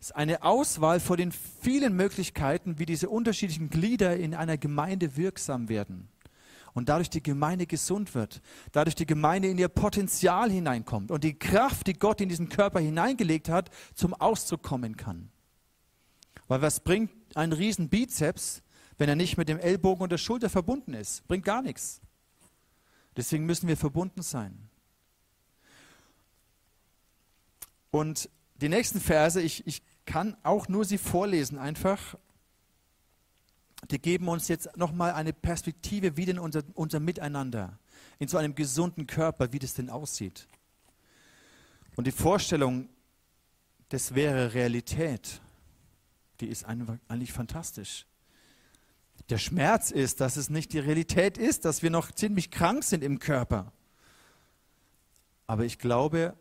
[0.00, 5.16] Es ist eine Auswahl vor den vielen Möglichkeiten, wie diese unterschiedlichen Glieder in einer Gemeinde
[5.16, 6.08] wirksam werden.
[6.76, 11.38] Und dadurch die Gemeinde gesund wird, dadurch die Gemeinde in ihr Potenzial hineinkommt und die
[11.38, 15.30] Kraft, die Gott in diesen Körper hineingelegt hat, zum Ausdruck kommen kann.
[16.48, 18.62] Weil was bringt ein riesen Bizeps,
[18.98, 21.26] wenn er nicht mit dem Ellbogen und der Schulter verbunden ist.
[21.26, 22.02] Bringt gar nichts.
[23.16, 24.68] Deswegen müssen wir verbunden sein.
[27.90, 32.16] Und die nächsten Verse, ich, ich kann auch nur sie vorlesen einfach.
[33.90, 37.78] Die geben uns jetzt nochmal eine Perspektive, wie denn unser, unser Miteinander
[38.18, 40.48] in so einem gesunden Körper, wie das denn aussieht.
[41.94, 42.88] Und die Vorstellung,
[43.88, 45.40] das wäre Realität,
[46.40, 48.06] die ist eigentlich fantastisch.
[49.28, 53.02] Der Schmerz ist, dass es nicht die Realität ist, dass wir noch ziemlich krank sind
[53.02, 53.72] im Körper.
[55.46, 56.36] Aber ich glaube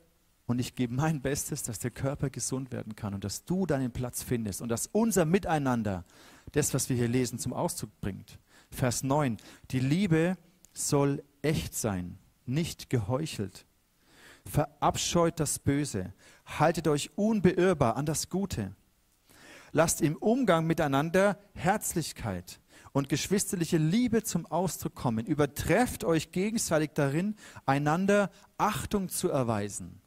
[0.48, 3.91] und ich gebe mein Bestes, dass der Körper gesund werden kann und dass du deinen
[3.91, 6.06] Platz findest und dass unser Miteinander,
[6.52, 8.38] das, was wir hier lesen, zum Ausdruck bringt.
[8.70, 9.38] Vers 9.
[9.72, 10.38] Die Liebe
[10.74, 13.66] soll echt sein, nicht geheuchelt.
[14.46, 16.14] Verabscheut das Böse,
[16.46, 18.76] haltet euch unbeirrbar an das Gute.
[19.72, 22.60] Lasst im Umgang miteinander Herzlichkeit
[22.93, 25.26] und geschwisterliche Liebe zum Ausdruck kommen.
[25.26, 27.36] Übertrefft euch gegenseitig darin,
[27.66, 30.02] einander Achtung zu erweisen.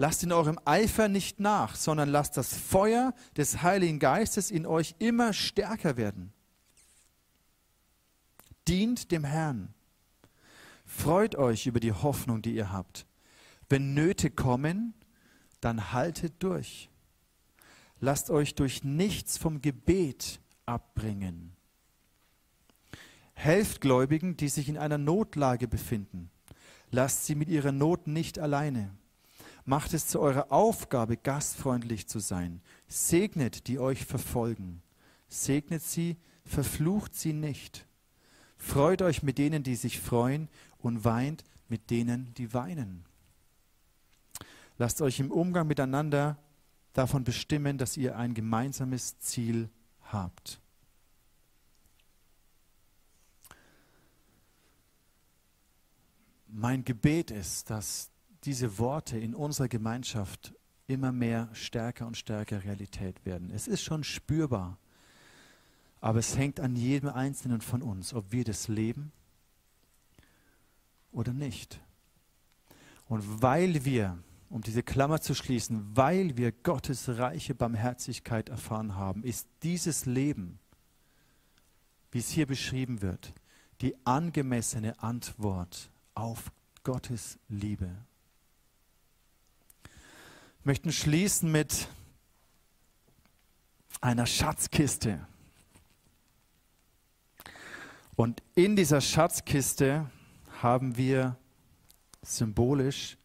[0.00, 4.94] Lasst in eurem Eifer nicht nach, sondern lasst das Feuer des Heiligen Geistes in euch
[5.00, 6.32] immer stärker werden.
[8.68, 9.74] Dient dem Herrn.
[10.86, 13.06] Freut euch über die Hoffnung, die ihr habt.
[13.68, 14.94] Wenn Nöte kommen,
[15.60, 16.88] dann haltet durch.
[17.98, 21.56] Lasst euch durch nichts vom Gebet abbringen.
[23.34, 26.30] Helft Gläubigen, die sich in einer Notlage befinden.
[26.92, 28.96] Lasst sie mit ihrer Not nicht alleine.
[29.68, 32.62] Macht es zu eurer Aufgabe, gastfreundlich zu sein.
[32.86, 34.80] Segnet, die euch verfolgen.
[35.28, 36.16] Segnet sie,
[36.46, 37.86] verflucht sie nicht.
[38.56, 40.48] Freut euch mit denen, die sich freuen,
[40.78, 43.04] und weint mit denen, die weinen.
[44.78, 46.38] Lasst euch im Umgang miteinander
[46.94, 49.68] davon bestimmen, dass ihr ein gemeinsames Ziel
[50.04, 50.62] habt.
[56.46, 58.08] Mein Gebet ist, dass
[58.44, 60.54] diese Worte in unserer Gemeinschaft
[60.86, 63.50] immer mehr stärker und stärker Realität werden.
[63.50, 64.78] Es ist schon spürbar,
[66.00, 69.12] aber es hängt an jedem Einzelnen von uns, ob wir das leben
[71.12, 71.80] oder nicht.
[73.08, 74.18] Und weil wir
[74.50, 80.58] um diese Klammer zu schließen, weil wir Gottes reiche Barmherzigkeit erfahren haben, ist dieses Leben,
[82.10, 83.34] wie es hier beschrieben wird,
[83.80, 86.50] die angemessene Antwort auf
[86.82, 87.90] Gottes Liebe.
[90.64, 91.88] Möchten schließen mit
[94.00, 95.26] einer Schatzkiste.
[98.16, 100.10] Und in dieser Schatzkiste
[100.60, 101.36] haben wir
[102.22, 103.16] symbolisch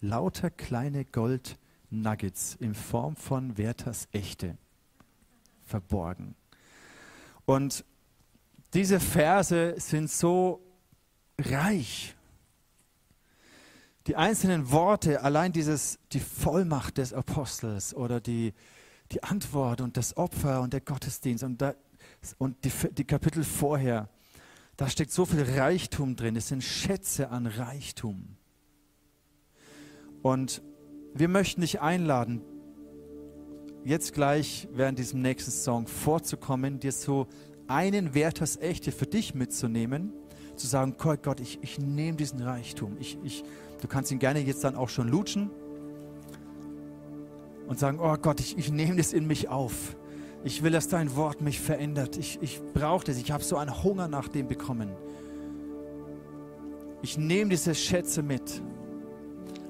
[0.00, 4.56] lauter kleine Goldnuggets in Form von Werthers Echte
[5.64, 6.34] verborgen.
[7.44, 7.84] Und
[8.74, 10.60] diese Verse sind so
[11.38, 12.15] reich.
[14.06, 18.54] Die einzelnen Worte, allein dieses, die Vollmacht des Apostels oder die,
[19.10, 21.74] die Antwort und das Opfer und der Gottesdienst und, da,
[22.38, 24.08] und die, die Kapitel vorher,
[24.76, 26.36] da steckt so viel Reichtum drin.
[26.36, 28.36] Es sind Schätze an Reichtum.
[30.22, 30.62] Und
[31.14, 32.42] wir möchten dich einladen,
[33.84, 37.26] jetzt gleich während diesem nächsten Song vorzukommen, dir so
[37.68, 40.12] einen Wert das Echte für dich mitzunehmen,
[40.56, 42.96] zu sagen, Gott ich, ich nehme diesen Reichtum.
[42.98, 43.44] Ich, ich,
[43.80, 45.50] du kannst ihn gerne jetzt dann auch schon lutschen
[47.66, 49.96] und sagen, oh Gott, ich, ich nehme das in mich auf.
[50.44, 52.16] Ich will, dass dein Wort mich verändert.
[52.16, 53.16] Ich, ich brauche das.
[53.18, 54.90] Ich habe so einen Hunger nach dem bekommen.
[57.02, 58.62] Ich nehme diese Schätze mit.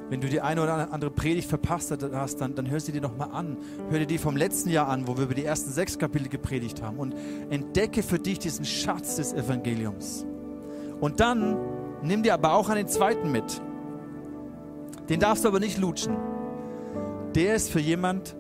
[0.08, 3.30] Wenn du die eine oder andere Predigt verpasst hast, dann, dann hör sie dir nochmal
[3.32, 3.56] an.
[3.90, 6.82] Hör dir die vom letzten Jahr an, wo wir über die ersten sechs Kapitel gepredigt
[6.82, 6.98] haben.
[6.98, 7.14] Und
[7.50, 10.26] entdecke für dich diesen Schatz des Evangeliums.
[11.00, 11.56] Und dann
[12.02, 13.60] nimm dir aber auch einen zweiten mit.
[15.08, 16.16] Den darfst du aber nicht lutschen.
[17.34, 18.34] Der ist für jemand,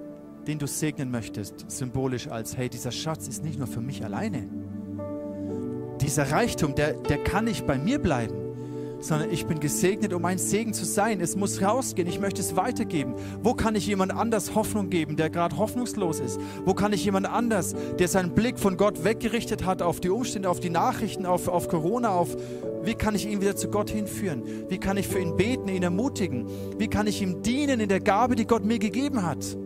[0.46, 4.48] den du segnen möchtest, symbolisch als, hey, dieser Schatz ist nicht nur für mich alleine.
[6.00, 8.45] Dieser Reichtum, der, der kann nicht bei mir bleiben
[9.00, 11.20] sondern ich bin gesegnet, um ein Segen zu sein.
[11.20, 13.14] Es muss rausgehen, ich möchte es weitergeben.
[13.42, 16.40] Wo kann ich jemand anders Hoffnung geben, der gerade hoffnungslos ist?
[16.64, 20.48] Wo kann ich jemand anders, der seinen Blick von Gott weggerichtet hat auf die Umstände,
[20.48, 22.36] auf die Nachrichten, auf, auf Corona, auf
[22.82, 24.42] wie kann ich ihn wieder zu Gott hinführen?
[24.68, 26.46] Wie kann ich für ihn beten, ihn ermutigen?
[26.78, 29.56] Wie kann ich ihm dienen in der Gabe, die Gott mir gegeben hat?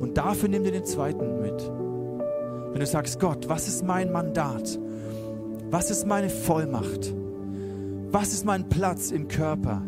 [0.00, 1.70] Und dafür nimm dir den zweiten mit.
[2.72, 4.78] Wenn du sagst, Gott, was ist mein Mandat?
[5.70, 7.14] Was ist meine Vollmacht?
[8.10, 9.82] Was ist mein Platz im Körper?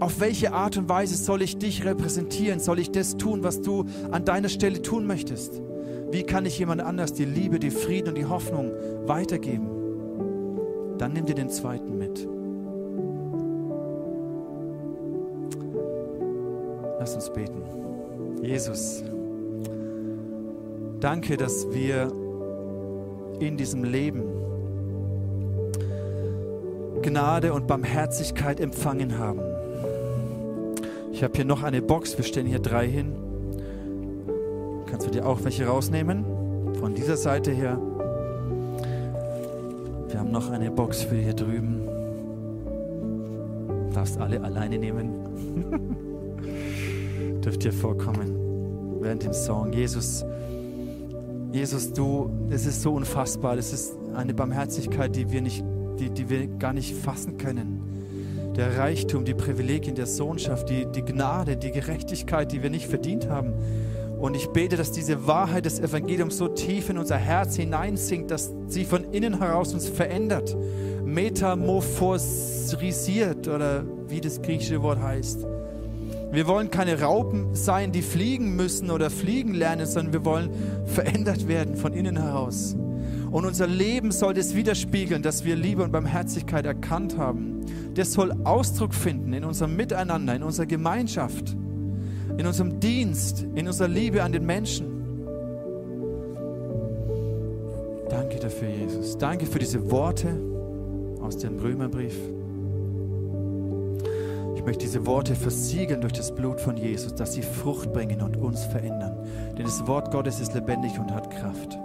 [0.00, 2.58] Auf welche Art und Weise soll ich dich repräsentieren?
[2.58, 5.62] Soll ich das tun, was du an deiner Stelle tun möchtest?
[6.10, 8.72] Wie kann ich jemand anders die Liebe, die Frieden und die Hoffnung
[9.06, 9.68] weitergeben?
[10.98, 12.28] Dann nimm dir den zweiten mit.
[16.98, 17.62] Lass uns beten.
[18.42, 19.02] Jesus,
[21.00, 22.12] danke, dass wir
[23.40, 24.22] in diesem Leben
[27.04, 29.40] Gnade und Barmherzigkeit empfangen haben.
[31.12, 33.14] Ich habe hier noch eine Box, wir stellen hier drei hin.
[34.86, 36.24] Kannst du dir auch welche rausnehmen?
[36.80, 37.78] Von dieser Seite her.
[40.08, 41.86] Wir haben noch eine Box für hier drüben.
[43.88, 45.10] Du darfst alle alleine nehmen.
[47.44, 49.74] Dürft ihr vorkommen während dem Song.
[49.74, 50.24] Jesus,
[51.52, 53.58] Jesus, du, es ist so unfassbar.
[53.58, 55.62] Es ist eine Barmherzigkeit, die wir nicht
[56.00, 58.52] die, die wir gar nicht fassen können.
[58.56, 63.28] Der Reichtum, die Privilegien der Sohnschaft, die, die Gnade, die Gerechtigkeit, die wir nicht verdient
[63.28, 63.52] haben.
[64.18, 68.52] Und ich bete, dass diese Wahrheit des Evangeliums so tief in unser Herz hineinsinkt, dass
[68.68, 70.56] sie von innen heraus uns verändert,
[71.04, 75.44] metamorphosisiert oder wie das griechische Wort heißt.
[76.30, 80.50] Wir wollen keine Raupen sein, die fliegen müssen oder fliegen lernen, sondern wir wollen
[80.86, 82.74] verändert werden von innen heraus.
[83.34, 87.62] Und unser Leben soll das widerspiegeln, dass wir Liebe und Barmherzigkeit erkannt haben.
[87.94, 91.56] Das soll Ausdruck finden in unserem Miteinander, in unserer Gemeinschaft,
[92.38, 94.86] in unserem Dienst, in unserer Liebe an den Menschen.
[98.08, 99.18] Danke dafür, Jesus.
[99.18, 100.28] Danke für diese Worte
[101.20, 102.14] aus dem Römerbrief.
[104.54, 108.36] Ich möchte diese Worte versiegeln durch das Blut von Jesus, dass sie Frucht bringen und
[108.36, 109.16] uns verändern.
[109.58, 111.76] Denn das Wort Gottes ist lebendig und hat Kraft.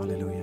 [0.00, 0.33] Halleluja.